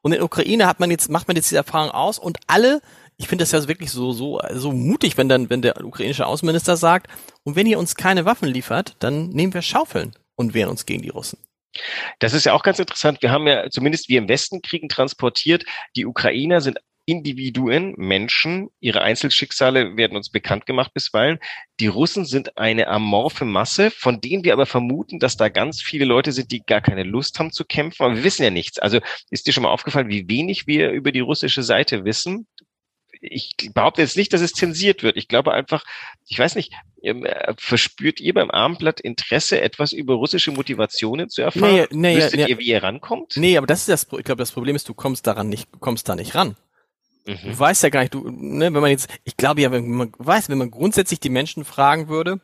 Und 0.00 0.12
in 0.12 0.18
der 0.18 0.24
Ukraine 0.24 0.66
hat 0.66 0.80
man 0.80 0.90
jetzt, 0.90 1.10
macht 1.10 1.28
man 1.28 1.36
jetzt 1.36 1.50
diese 1.50 1.58
Erfahrung 1.58 1.90
aus 1.90 2.18
und 2.18 2.38
alle, 2.46 2.80
ich 3.16 3.28
finde 3.28 3.42
das 3.42 3.52
ja 3.52 3.68
wirklich 3.68 3.90
so, 3.90 4.12
so, 4.12 4.40
so 4.52 4.72
mutig, 4.72 5.16
wenn 5.16 5.28
dann, 5.28 5.50
wenn 5.50 5.62
der 5.62 5.84
ukrainische 5.84 6.26
Außenminister 6.26 6.76
sagt, 6.76 7.08
und 7.44 7.56
wenn 7.56 7.66
ihr 7.66 7.78
uns 7.78 7.94
keine 7.94 8.24
Waffen 8.24 8.48
liefert, 8.48 8.96
dann 9.00 9.28
nehmen 9.28 9.54
wir 9.54 9.62
Schaufeln 9.62 10.12
und 10.36 10.54
wehren 10.54 10.70
uns 10.70 10.86
gegen 10.86 11.02
die 11.02 11.10
Russen. 11.10 11.38
Das 12.18 12.32
ist 12.32 12.44
ja 12.44 12.52
auch 12.52 12.62
ganz 12.62 12.78
interessant. 12.78 13.22
Wir 13.22 13.30
haben 13.30 13.46
ja 13.46 13.70
zumindest 13.70 14.08
wir 14.08 14.18
im 14.18 14.28
Westen 14.28 14.60
Kriegen 14.60 14.88
transportiert. 14.88 15.64
Die 15.96 16.06
Ukrainer 16.06 16.60
sind 16.60 16.78
Individuen, 17.04 17.94
Menschen, 17.96 18.68
ihre 18.80 19.02
Einzelschicksale 19.02 19.96
werden 19.96 20.16
uns 20.16 20.30
bekannt 20.30 20.66
gemacht 20.66 20.94
bisweilen. 20.94 21.38
Die 21.80 21.88
Russen 21.88 22.24
sind 22.24 22.56
eine 22.58 22.86
amorphe 22.88 23.44
Masse, 23.44 23.90
von 23.90 24.20
denen 24.20 24.44
wir 24.44 24.52
aber 24.52 24.66
vermuten, 24.66 25.18
dass 25.18 25.36
da 25.36 25.48
ganz 25.48 25.82
viele 25.82 26.04
Leute 26.04 26.32
sind, 26.32 26.52
die 26.52 26.62
gar 26.64 26.80
keine 26.80 27.02
Lust 27.02 27.38
haben 27.38 27.52
zu 27.52 27.64
kämpfen. 27.64 28.04
Aber 28.04 28.16
wir 28.16 28.24
wissen 28.24 28.44
ja 28.44 28.50
nichts. 28.50 28.78
Also 28.78 29.00
ist 29.30 29.46
dir 29.46 29.52
schon 29.52 29.64
mal 29.64 29.70
aufgefallen, 29.70 30.08
wie 30.08 30.28
wenig 30.28 30.66
wir 30.66 30.90
über 30.90 31.12
die 31.12 31.20
russische 31.20 31.62
Seite 31.62 32.04
wissen? 32.04 32.46
ich 33.22 33.54
behaupte 33.72 34.02
jetzt 34.02 34.16
nicht, 34.16 34.32
dass 34.32 34.40
es 34.40 34.52
zensiert 34.52 35.02
wird. 35.02 35.16
Ich 35.16 35.28
glaube 35.28 35.52
einfach, 35.52 35.84
ich 36.26 36.38
weiß 36.38 36.56
nicht, 36.56 36.72
ähm, 37.02 37.24
äh, 37.24 37.54
verspürt 37.56 38.20
ihr 38.20 38.34
beim 38.34 38.50
Abendblatt 38.50 39.00
Interesse, 39.00 39.60
etwas 39.60 39.92
über 39.92 40.14
russische 40.14 40.50
Motivationen 40.50 41.28
zu 41.28 41.42
erfahren? 41.42 41.86
Nee, 41.90 42.14
nee, 42.14 42.16
Wüsstet 42.16 42.40
nee, 42.40 42.46
ihr, 42.48 42.58
wie 42.58 42.66
ihr 42.66 42.82
rankommt? 42.82 43.36
Nee, 43.36 43.56
aber 43.56 43.66
das 43.66 43.80
ist 43.80 43.88
das, 43.88 44.18
ich 44.18 44.24
glaube, 44.24 44.40
das 44.40 44.52
Problem 44.52 44.74
ist, 44.74 44.88
du 44.88 44.94
kommst 44.94 45.26
daran 45.26 45.48
nicht, 45.48 45.68
kommst 45.78 46.08
da 46.08 46.16
nicht 46.16 46.34
ran. 46.34 46.56
Mhm. 47.26 47.38
Du 47.44 47.58
weißt 47.58 47.82
ja 47.82 47.88
gar 47.88 48.00
nicht, 48.00 48.14
du, 48.14 48.28
ne, 48.30 48.72
wenn 48.72 48.80
man 48.80 48.90
jetzt, 48.90 49.08
ich 49.24 49.36
glaube 49.36 49.60
ja, 49.60 49.70
wenn 49.70 49.90
man 49.90 50.12
weiß, 50.18 50.48
wenn 50.48 50.58
man 50.58 50.70
grundsätzlich 50.70 51.20
die 51.20 51.30
Menschen 51.30 51.64
fragen 51.64 52.08
würde, 52.08 52.40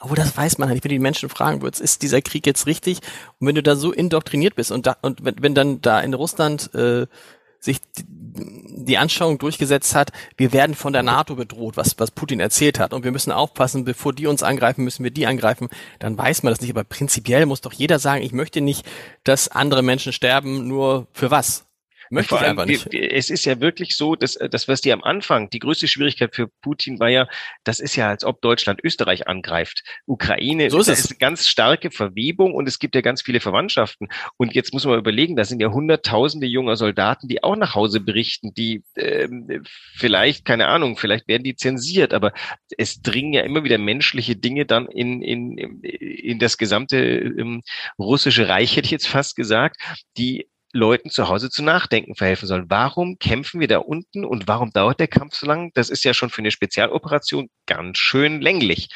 obwohl 0.00 0.16
das 0.16 0.36
weiß 0.36 0.58
man 0.58 0.68
halt, 0.68 0.84
wenn 0.84 0.88
du 0.88 0.94
die 0.94 0.98
Menschen 0.98 1.28
fragen 1.28 1.62
würdest, 1.62 1.82
ist 1.82 2.02
dieser 2.02 2.20
Krieg 2.20 2.46
jetzt 2.46 2.66
richtig? 2.66 2.98
Und 3.38 3.46
wenn 3.46 3.54
du 3.54 3.62
da 3.62 3.76
so 3.76 3.92
indoktriniert 3.92 4.54
bist 4.54 4.70
und 4.70 4.86
da, 4.86 4.96
und 5.02 5.24
wenn, 5.24 5.36
wenn 5.40 5.54
dann 5.54 5.80
da 5.80 6.00
in 6.00 6.14
Russland 6.14 6.74
äh, 6.74 7.06
sich 7.62 7.80
die 7.94 8.98
Anschauung 8.98 9.38
durchgesetzt 9.38 9.94
hat, 9.94 10.10
wir 10.36 10.52
werden 10.52 10.74
von 10.74 10.92
der 10.92 11.02
NATO 11.02 11.36
bedroht, 11.36 11.76
was, 11.76 11.98
was 11.98 12.10
Putin 12.10 12.40
erzählt 12.40 12.80
hat. 12.80 12.92
Und 12.92 13.04
wir 13.04 13.12
müssen 13.12 13.30
aufpassen, 13.30 13.84
bevor 13.84 14.12
die 14.12 14.26
uns 14.26 14.42
angreifen, 14.42 14.82
müssen 14.82 15.04
wir 15.04 15.12
die 15.12 15.26
angreifen. 15.26 15.68
Dann 16.00 16.18
weiß 16.18 16.42
man 16.42 16.52
das 16.52 16.60
nicht. 16.60 16.70
Aber 16.70 16.82
prinzipiell 16.82 17.46
muss 17.46 17.60
doch 17.60 17.72
jeder 17.72 17.98
sagen, 17.98 18.22
ich 18.22 18.32
möchte 18.32 18.60
nicht, 18.60 18.84
dass 19.22 19.48
andere 19.48 19.82
Menschen 19.82 20.12
sterben, 20.12 20.66
nur 20.66 21.06
für 21.12 21.30
was? 21.30 21.66
Möchte 22.12 22.34
ich 22.34 22.42
einfach 22.42 22.66
nicht. 22.66 22.92
Es 22.92 23.30
ist 23.30 23.46
ja 23.46 23.58
wirklich 23.60 23.96
so, 23.96 24.16
dass 24.16 24.34
das, 24.34 24.68
was 24.68 24.82
die 24.82 24.92
am 24.92 25.02
Anfang, 25.02 25.48
die 25.48 25.60
größte 25.60 25.88
Schwierigkeit 25.88 26.34
für 26.34 26.48
Putin 26.60 27.00
war 27.00 27.08
ja, 27.08 27.26
das 27.64 27.80
ist 27.80 27.96
ja, 27.96 28.10
als 28.10 28.22
ob 28.22 28.42
Deutschland 28.42 28.80
Österreich 28.84 29.28
angreift. 29.28 29.82
Ukraine, 30.04 30.68
so 30.68 30.78
ist 30.78 30.88
es. 30.88 31.00
ist 31.00 31.10
eine 31.12 31.18
ganz 31.18 31.46
starke 31.46 31.90
Verwebung 31.90 32.52
und 32.52 32.68
es 32.68 32.78
gibt 32.78 32.94
ja 32.94 33.00
ganz 33.00 33.22
viele 33.22 33.40
Verwandtschaften. 33.40 34.08
Und 34.36 34.54
jetzt 34.54 34.74
muss 34.74 34.84
man 34.84 34.98
überlegen, 34.98 35.36
da 35.36 35.44
sind 35.44 35.62
ja 35.62 35.70
hunderttausende 35.70 36.46
junger 36.46 36.76
Soldaten, 36.76 37.28
die 37.28 37.42
auch 37.42 37.56
nach 37.56 37.74
Hause 37.74 38.00
berichten, 38.00 38.52
die 38.52 38.84
ähm, 38.94 39.62
vielleicht, 39.94 40.44
keine 40.44 40.68
Ahnung, 40.68 40.98
vielleicht 40.98 41.28
werden 41.28 41.44
die 41.44 41.56
zensiert, 41.56 42.12
aber 42.12 42.34
es 42.76 43.00
dringen 43.00 43.32
ja 43.32 43.40
immer 43.40 43.64
wieder 43.64 43.78
menschliche 43.78 44.36
Dinge 44.36 44.66
dann 44.66 44.86
in, 44.86 45.22
in, 45.22 45.56
in 45.82 46.38
das 46.38 46.58
gesamte 46.58 46.98
ähm, 46.98 47.62
russische 47.98 48.48
Reich, 48.48 48.76
hätte 48.76 48.84
ich 48.84 48.90
jetzt 48.90 49.08
fast 49.08 49.34
gesagt, 49.34 49.76
die 50.18 50.46
Leuten 50.72 51.10
zu 51.10 51.28
Hause 51.28 51.50
zu 51.50 51.62
nachdenken 51.62 52.14
verhelfen 52.14 52.48
sollen. 52.48 52.64
Warum 52.68 53.18
kämpfen 53.18 53.60
wir 53.60 53.68
da 53.68 53.78
unten 53.78 54.24
und 54.24 54.48
warum 54.48 54.70
dauert 54.72 55.00
der 55.00 55.08
Kampf 55.08 55.34
so 55.34 55.46
lang? 55.46 55.70
Das 55.74 55.90
ist 55.90 56.04
ja 56.04 56.14
schon 56.14 56.30
für 56.30 56.40
eine 56.40 56.50
Spezialoperation 56.50 57.50
ganz 57.66 57.98
schön 57.98 58.40
länglich. 58.40 58.88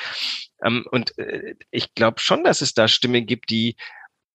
Ähm, 0.64 0.86
und 0.90 1.16
äh, 1.18 1.54
ich 1.70 1.94
glaube 1.94 2.20
schon, 2.20 2.44
dass 2.44 2.62
es 2.62 2.72
da 2.72 2.88
Stimmen 2.88 3.26
gibt, 3.26 3.50
die 3.50 3.76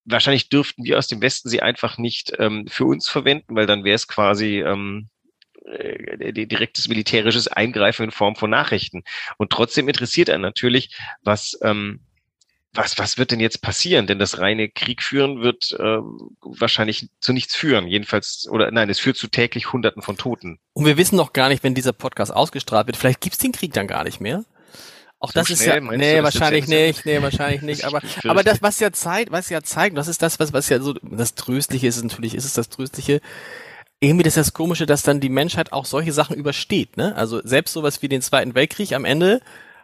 wahrscheinlich 0.04 0.48
dürften 0.48 0.84
wir 0.84 0.98
aus 0.98 1.08
dem 1.08 1.20
Westen 1.20 1.48
sie 1.48 1.62
einfach 1.62 1.98
nicht 1.98 2.32
ähm, 2.38 2.66
für 2.68 2.84
uns 2.84 3.08
verwenden, 3.08 3.54
weil 3.56 3.66
dann 3.66 3.84
wäre 3.84 3.96
es 3.96 4.08
quasi 4.08 4.60
ähm, 4.60 5.08
äh, 5.64 6.32
direktes 6.32 6.88
militärisches 6.88 7.48
Eingreifen 7.48 8.04
in 8.04 8.10
Form 8.10 8.36
von 8.36 8.50
Nachrichten. 8.50 9.02
Und 9.36 9.50
trotzdem 9.50 9.88
interessiert 9.88 10.28
er 10.28 10.38
natürlich, 10.38 10.96
was 11.22 11.58
ähm, 11.62 12.00
was, 12.74 12.98
was 12.98 13.18
wird 13.18 13.30
denn 13.30 13.40
jetzt 13.40 13.60
passieren? 13.60 14.06
Denn 14.06 14.18
das 14.18 14.38
reine 14.38 14.68
Krieg 14.68 15.02
führen 15.02 15.42
wird 15.42 15.72
äh, 15.72 15.98
wahrscheinlich 16.40 17.08
zu 17.20 17.32
nichts 17.32 17.54
führen. 17.54 17.86
Jedenfalls, 17.86 18.48
oder 18.50 18.70
nein, 18.70 18.88
es 18.88 18.98
führt 18.98 19.16
zu 19.16 19.28
täglich 19.28 19.72
Hunderten 19.72 20.02
von 20.02 20.16
Toten. 20.16 20.58
Und 20.72 20.86
wir 20.86 20.96
wissen 20.96 21.16
noch 21.16 21.32
gar 21.32 21.48
nicht, 21.48 21.62
wenn 21.64 21.74
dieser 21.74 21.92
Podcast 21.92 22.32
ausgestrahlt 22.32 22.86
wird, 22.86 22.96
vielleicht 22.96 23.20
gibt's 23.20 23.38
den 23.38 23.52
Krieg 23.52 23.72
dann 23.72 23.86
gar 23.86 24.04
nicht 24.04 24.20
mehr. 24.20 24.44
Auch 25.18 25.30
so 25.30 25.38
das 25.38 25.50
ist 25.50 25.64
ja, 25.64 25.78
nee, 25.78 26.16
du, 26.16 26.22
wahrscheinlich 26.24 26.66
nicht, 26.66 27.06
nee, 27.06 27.22
wahrscheinlich 27.22 27.62
nicht, 27.62 27.84
aber, 27.84 28.00
aber 28.26 28.42
das, 28.42 28.60
was 28.60 28.80
ja 28.80 28.90
zeigt, 28.90 29.30
was 29.30 29.50
ja 29.50 29.62
zeigt, 29.62 29.96
das 29.96 30.08
ist 30.08 30.20
das, 30.20 30.40
was, 30.40 30.52
was 30.52 30.68
ja 30.68 30.80
so, 30.80 30.94
das 30.94 31.36
Tröstliche 31.36 31.86
ist, 31.86 32.02
natürlich 32.02 32.34
ist 32.34 32.44
es 32.44 32.54
das 32.54 32.70
Tröstliche, 32.70 33.20
irgendwie 34.00 34.24
das 34.24 34.36
ist 34.36 34.48
das 34.48 34.52
Komische, 34.52 34.84
dass 34.84 35.04
dann 35.04 35.20
die 35.20 35.28
Menschheit 35.28 35.72
auch 35.72 35.84
solche 35.84 36.12
Sachen 36.12 36.34
übersteht, 36.34 36.96
ne? 36.96 37.14
Also 37.14 37.40
selbst 37.44 37.72
sowas 37.72 38.02
wie 38.02 38.08
den 38.08 38.20
Zweiten 38.20 38.56
Weltkrieg 38.56 38.94
am 38.94 39.04
Ende 39.04 39.40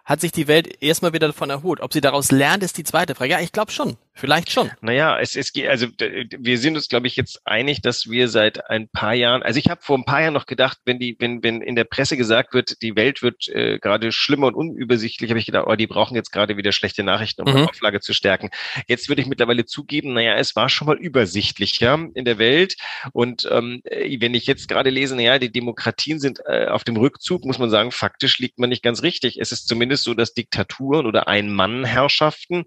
hat 0.08 0.22
sich 0.22 0.32
die 0.32 0.48
Welt 0.48 0.82
erstmal 0.82 1.12
wieder 1.12 1.26
davon 1.26 1.50
erholt. 1.50 1.80
Ob 1.80 1.92
sie 1.92 2.00
daraus 2.00 2.32
lernt, 2.32 2.62
ist 2.62 2.78
die 2.78 2.82
zweite 2.82 3.14
Frage. 3.14 3.32
Ja, 3.32 3.40
ich 3.40 3.52
glaube 3.52 3.70
schon. 3.70 3.98
Vielleicht 4.18 4.50
schon. 4.50 4.68
Naja, 4.80 5.16
es, 5.20 5.36
es 5.36 5.52
geht, 5.52 5.68
also 5.68 5.86
wir 5.96 6.58
sind 6.58 6.74
uns, 6.74 6.88
glaube 6.88 7.06
ich, 7.06 7.14
jetzt 7.14 7.40
einig, 7.44 7.82
dass 7.82 8.10
wir 8.10 8.28
seit 8.28 8.68
ein 8.68 8.88
paar 8.88 9.14
Jahren, 9.14 9.44
also 9.44 9.60
ich 9.60 9.70
habe 9.70 9.80
vor 9.80 9.96
ein 9.96 10.04
paar 10.04 10.22
Jahren 10.22 10.34
noch 10.34 10.46
gedacht, 10.46 10.78
wenn 10.84 10.98
die, 10.98 11.14
wenn, 11.20 11.44
wenn 11.44 11.62
in 11.62 11.76
der 11.76 11.84
Presse 11.84 12.16
gesagt 12.16 12.52
wird, 12.52 12.82
die 12.82 12.96
Welt 12.96 13.22
wird 13.22 13.46
äh, 13.46 13.78
gerade 13.78 14.10
schlimmer 14.10 14.48
und 14.48 14.56
unübersichtlich, 14.56 15.30
habe 15.30 15.38
ich 15.38 15.46
gedacht, 15.46 15.66
oh, 15.68 15.76
die 15.76 15.86
brauchen 15.86 16.16
jetzt 16.16 16.32
gerade 16.32 16.56
wieder 16.56 16.72
schlechte 16.72 17.04
Nachrichten, 17.04 17.42
um 17.42 17.52
mhm. 17.52 17.58
die 17.58 17.68
Auflage 17.68 18.00
zu 18.00 18.12
stärken. 18.12 18.50
Jetzt 18.88 19.08
würde 19.08 19.22
ich 19.22 19.28
mittlerweile 19.28 19.66
zugeben, 19.66 20.14
naja, 20.14 20.34
es 20.34 20.56
war 20.56 20.68
schon 20.68 20.88
mal 20.88 20.98
übersichtlicher 20.98 22.08
in 22.14 22.24
der 22.24 22.38
Welt. 22.38 22.74
Und 23.12 23.48
ähm, 23.52 23.82
wenn 23.84 24.34
ich 24.34 24.46
jetzt 24.46 24.66
gerade 24.66 24.90
lese, 24.90 25.14
naja, 25.14 25.38
die 25.38 25.52
Demokratien 25.52 26.18
sind 26.18 26.40
äh, 26.44 26.66
auf 26.66 26.82
dem 26.82 26.96
Rückzug, 26.96 27.44
muss 27.44 27.60
man 27.60 27.70
sagen, 27.70 27.92
faktisch 27.92 28.40
liegt 28.40 28.58
man 28.58 28.70
nicht 28.70 28.82
ganz 28.82 29.04
richtig. 29.04 29.38
Es 29.40 29.52
ist 29.52 29.68
zumindest 29.68 30.02
so, 30.02 30.14
dass 30.14 30.34
Diktaturen 30.34 31.06
oder 31.06 31.28
Ein-Mann-Herrschaften 31.28 32.64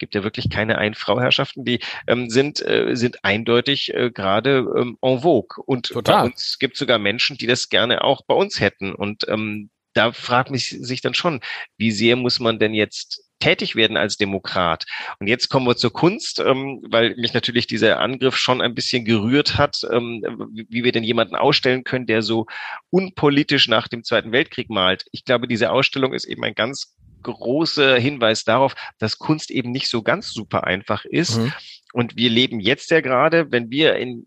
gibt 0.00 0.16
ja 0.16 0.24
wirklich 0.24 0.50
keine 0.50 0.78
Ein-Frau-Herrschaften, 0.78 1.64
die 1.64 1.78
ähm, 2.08 2.28
sind, 2.28 2.60
äh, 2.66 2.96
sind 2.96 3.24
eindeutig 3.24 3.94
äh, 3.94 4.10
gerade 4.10 4.66
ähm, 4.76 4.98
en 5.00 5.20
vogue. 5.20 5.62
Und 5.64 5.88
Total. 5.88 6.22
bei 6.22 6.30
uns 6.30 6.58
gibt 6.58 6.76
sogar 6.76 6.98
Menschen, 6.98 7.36
die 7.36 7.46
das 7.46 7.68
gerne 7.68 8.02
auch 8.02 8.22
bei 8.26 8.34
uns 8.34 8.58
hätten. 8.58 8.92
Und 8.92 9.28
ähm, 9.28 9.70
da 9.92 10.12
fragt 10.12 10.50
mich 10.50 10.70
sich 10.70 11.00
dann 11.00 11.14
schon, 11.14 11.40
wie 11.76 11.92
sehr 11.92 12.16
muss 12.16 12.40
man 12.40 12.58
denn 12.58 12.74
jetzt 12.74 13.24
tätig 13.40 13.74
werden 13.74 13.96
als 13.96 14.16
Demokrat. 14.16 14.84
Und 15.18 15.26
jetzt 15.26 15.48
kommen 15.48 15.66
wir 15.66 15.76
zur 15.76 15.92
Kunst, 15.92 16.40
ähm, 16.40 16.82
weil 16.88 17.16
mich 17.16 17.32
natürlich 17.32 17.66
dieser 17.66 17.98
Angriff 17.98 18.36
schon 18.36 18.60
ein 18.60 18.74
bisschen 18.74 19.04
gerührt 19.04 19.56
hat, 19.56 19.80
ähm, 19.90 20.22
wie 20.68 20.84
wir 20.84 20.92
denn 20.92 21.04
jemanden 21.04 21.34
ausstellen 21.34 21.82
können, 21.82 22.06
der 22.06 22.22
so 22.22 22.46
unpolitisch 22.90 23.66
nach 23.66 23.88
dem 23.88 24.04
Zweiten 24.04 24.32
Weltkrieg 24.32 24.68
malt. 24.70 25.06
Ich 25.10 25.24
glaube, 25.24 25.48
diese 25.48 25.70
Ausstellung 25.70 26.12
ist 26.12 26.26
eben 26.26 26.44
ein 26.44 26.54
ganz 26.54 26.94
großer 27.22 27.98
Hinweis 27.98 28.44
darauf, 28.44 28.74
dass 28.98 29.18
Kunst 29.18 29.50
eben 29.50 29.70
nicht 29.70 29.88
so 29.88 30.02
ganz 30.02 30.32
super 30.32 30.64
einfach 30.64 31.04
ist. 31.04 31.38
Mhm. 31.38 31.52
Und 31.92 32.16
wir 32.16 32.30
leben 32.30 32.60
jetzt 32.60 32.90
ja 32.90 33.00
gerade, 33.00 33.50
wenn 33.50 33.70
wir 33.70 33.96
in 33.96 34.26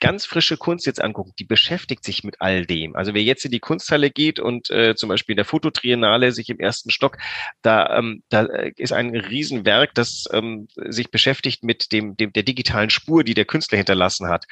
ganz 0.00 0.26
frische 0.26 0.56
Kunst 0.56 0.86
jetzt 0.86 1.02
angucken, 1.02 1.32
die 1.38 1.44
beschäftigt 1.44 2.04
sich 2.04 2.24
mit 2.24 2.40
all 2.40 2.66
dem. 2.66 2.96
Also 2.96 3.14
wer 3.14 3.22
jetzt 3.22 3.44
in 3.44 3.50
die 3.50 3.60
Kunsthalle 3.60 4.10
geht 4.10 4.38
und 4.40 4.70
äh, 4.70 4.94
zum 4.94 5.08
Beispiel 5.08 5.34
in 5.34 5.38
der 5.38 5.44
Fototriennale 5.44 6.32
sich 6.32 6.50
im 6.50 6.58
ersten 6.58 6.90
Stock, 6.90 7.16
da, 7.62 7.98
ähm, 7.98 8.22
da 8.28 8.44
äh, 8.44 8.72
ist 8.76 8.92
ein 8.92 9.14
Riesenwerk, 9.14 9.94
das 9.94 10.24
ähm, 10.32 10.68
sich 10.76 11.10
beschäftigt 11.10 11.64
mit 11.64 11.92
dem, 11.92 12.16
dem 12.16 12.32
der 12.32 12.42
digitalen 12.42 12.90
Spur, 12.90 13.24
die 13.24 13.34
der 13.34 13.44
Künstler 13.44 13.78
hinterlassen 13.78 14.28
hat 14.28 14.44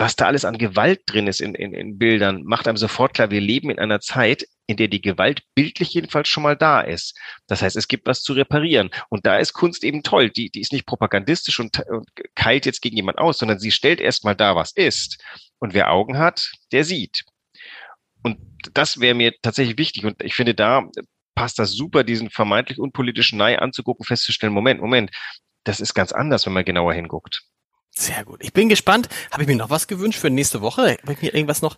was 0.00 0.16
da 0.16 0.24
alles 0.26 0.46
an 0.46 0.56
Gewalt 0.56 1.02
drin 1.04 1.26
ist 1.26 1.42
in, 1.42 1.54
in, 1.54 1.74
in 1.74 1.98
Bildern, 1.98 2.42
macht 2.44 2.66
einem 2.66 2.78
sofort 2.78 3.12
klar, 3.12 3.30
wir 3.30 3.42
leben 3.42 3.68
in 3.68 3.78
einer 3.78 4.00
Zeit, 4.00 4.46
in 4.66 4.78
der 4.78 4.88
die 4.88 5.02
Gewalt 5.02 5.42
bildlich 5.54 5.92
jedenfalls 5.92 6.26
schon 6.26 6.42
mal 6.42 6.56
da 6.56 6.80
ist. 6.80 7.18
Das 7.48 7.60
heißt, 7.60 7.76
es 7.76 7.86
gibt 7.86 8.06
was 8.06 8.22
zu 8.22 8.32
reparieren. 8.32 8.88
Und 9.10 9.26
da 9.26 9.36
ist 9.36 9.52
Kunst 9.52 9.84
eben 9.84 10.02
toll. 10.02 10.30
Die, 10.30 10.48
die 10.48 10.62
ist 10.62 10.72
nicht 10.72 10.86
propagandistisch 10.86 11.60
und, 11.60 11.80
und 11.86 12.08
keilt 12.34 12.64
jetzt 12.64 12.80
gegen 12.80 12.96
jemand 12.96 13.18
aus, 13.18 13.36
sondern 13.36 13.58
sie 13.58 13.70
stellt 13.70 14.00
erstmal 14.00 14.34
da, 14.34 14.56
was 14.56 14.72
ist. 14.72 15.22
Und 15.58 15.74
wer 15.74 15.90
Augen 15.90 16.16
hat, 16.16 16.50
der 16.72 16.84
sieht. 16.84 17.24
Und 18.22 18.38
das 18.72 19.00
wäre 19.00 19.14
mir 19.14 19.34
tatsächlich 19.42 19.76
wichtig. 19.76 20.06
Und 20.06 20.22
ich 20.22 20.34
finde, 20.34 20.54
da 20.54 20.88
passt 21.34 21.58
das 21.58 21.72
super, 21.72 22.04
diesen 22.04 22.30
vermeintlich 22.30 22.78
unpolitischen 22.78 23.36
Nei 23.36 23.58
anzugucken, 23.58 24.06
festzustellen, 24.06 24.54
Moment, 24.54 24.80
Moment, 24.80 25.10
das 25.64 25.78
ist 25.78 25.92
ganz 25.92 26.12
anders, 26.12 26.46
wenn 26.46 26.54
man 26.54 26.64
genauer 26.64 26.94
hinguckt. 26.94 27.42
Sehr 28.00 28.24
gut. 28.24 28.40
Ich 28.42 28.54
bin 28.54 28.70
gespannt. 28.70 29.10
Habe 29.30 29.42
ich 29.42 29.48
mir 29.48 29.56
noch 29.56 29.68
was 29.68 29.86
gewünscht 29.86 30.18
für 30.18 30.30
nächste 30.30 30.62
Woche? 30.62 30.96
Habe 31.02 31.12
ich 31.12 31.20
mir 31.20 31.34
irgendwas 31.34 31.60
noch? 31.60 31.76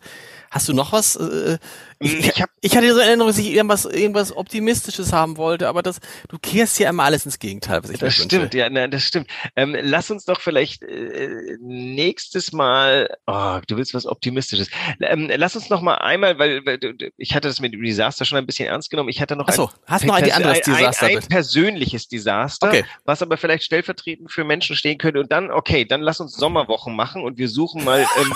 Hast 0.52 0.68
du 0.68 0.74
noch 0.74 0.92
was? 0.92 1.16
Äh, 1.16 1.58
ich, 1.98 2.18
ich, 2.18 2.42
hab, 2.42 2.50
ich 2.60 2.76
hatte 2.76 2.92
so 2.92 2.98
eine 2.98 3.08
Erinnerung, 3.08 3.30
dass 3.30 3.38
ich 3.38 3.50
irgendwas, 3.50 3.86
irgendwas 3.86 4.36
Optimistisches 4.36 5.12
haben 5.12 5.36
wollte, 5.36 5.68
aber 5.68 5.82
das, 5.82 6.00
du 6.28 6.38
kehrst 6.38 6.78
ja 6.78 6.90
immer 6.90 7.04
alles 7.04 7.24
ins 7.24 7.38
Gegenteil, 7.38 7.82
was 7.82 7.90
ich 7.90 7.98
Das 7.98 8.14
stimmt, 8.14 8.32
wünsche. 8.32 8.58
ja, 8.58 8.68
nein, 8.68 8.90
das 8.90 9.02
stimmt. 9.02 9.28
Ähm, 9.56 9.74
lass 9.80 10.10
uns 10.10 10.26
doch 10.26 10.40
vielleicht 10.40 10.82
äh, 10.82 11.56
nächstes 11.60 12.52
Mal, 12.52 13.08
oh, 13.26 13.60
du 13.66 13.76
willst 13.76 13.94
was 13.94 14.04
Optimistisches. 14.04 14.68
Ähm, 15.00 15.30
lass 15.34 15.56
uns 15.56 15.70
noch 15.70 15.80
mal 15.80 15.94
einmal, 15.94 16.38
weil, 16.38 16.66
weil 16.66 16.78
ich 17.16 17.34
hatte 17.34 17.48
das 17.48 17.60
mit 17.60 17.72
dem 17.72 17.82
Desaster 17.82 18.24
schon 18.24 18.36
ein 18.36 18.46
bisschen 18.46 18.68
ernst 18.68 18.90
genommen. 18.90 19.08
Ich 19.08 19.22
hatte 19.22 19.36
noch 19.36 19.48
Ach 19.48 19.54
so, 19.54 19.66
ein, 19.68 19.72
hast 19.86 20.04
noch 20.04 20.14
ein, 20.14 20.24
ein 20.24 20.32
anderes 20.32 20.60
Desaster? 20.60 21.06
Ein, 21.06 21.18
ein, 21.18 21.28
persönliches 21.28 22.08
Desaster, 22.08 22.68
okay. 22.68 22.84
was 23.04 23.22
aber 23.22 23.38
vielleicht 23.38 23.64
stellvertretend 23.64 24.30
für 24.30 24.44
Menschen 24.44 24.76
stehen 24.76 24.98
könnte. 24.98 25.20
Und 25.20 25.32
dann, 25.32 25.50
okay, 25.50 25.86
dann 25.86 26.02
lass 26.02 26.11
uns 26.20 26.34
Sommerwochen 26.34 26.94
machen 26.94 27.22
und 27.22 27.38
wir 27.38 27.48
suchen 27.48 27.84
mal 27.84 28.06
ähm, 28.18 28.34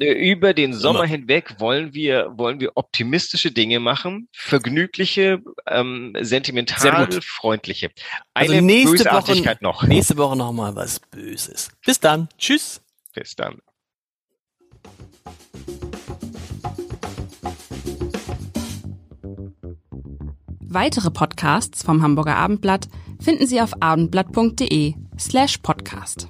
über 0.00 0.54
den 0.54 0.74
Sommer 0.74 1.04
hinweg 1.04 1.56
wollen 1.58 1.94
wir, 1.94 2.32
wollen 2.36 2.60
wir 2.60 2.72
optimistische 2.74 3.50
Dinge 3.50 3.80
machen, 3.80 4.28
vergnügliche, 4.32 5.42
ähm, 5.66 6.14
sentimental, 6.20 7.08
freundliche. 7.22 7.90
Also 8.34 8.52
Eine 8.52 8.62
also 8.62 8.66
nächste 8.66 9.10
Woche 9.10 9.58
noch. 9.60 9.82
Nächste 9.84 10.16
Woche 10.16 10.36
noch 10.36 10.52
mal 10.52 10.74
was 10.74 11.00
Böses. 11.00 11.70
Bis 11.84 12.00
dann. 12.00 12.28
Tschüss. 12.38 12.80
Bis 13.14 13.36
dann. 13.36 13.58
Weitere 20.74 21.10
Podcasts 21.10 21.82
vom 21.82 22.02
Hamburger 22.02 22.36
Abendblatt 22.36 22.88
finden 23.20 23.46
Sie 23.46 23.60
auf 23.60 23.82
abendblatt.de 23.82 24.94
slash 25.18 25.58
podcast. 25.58 26.28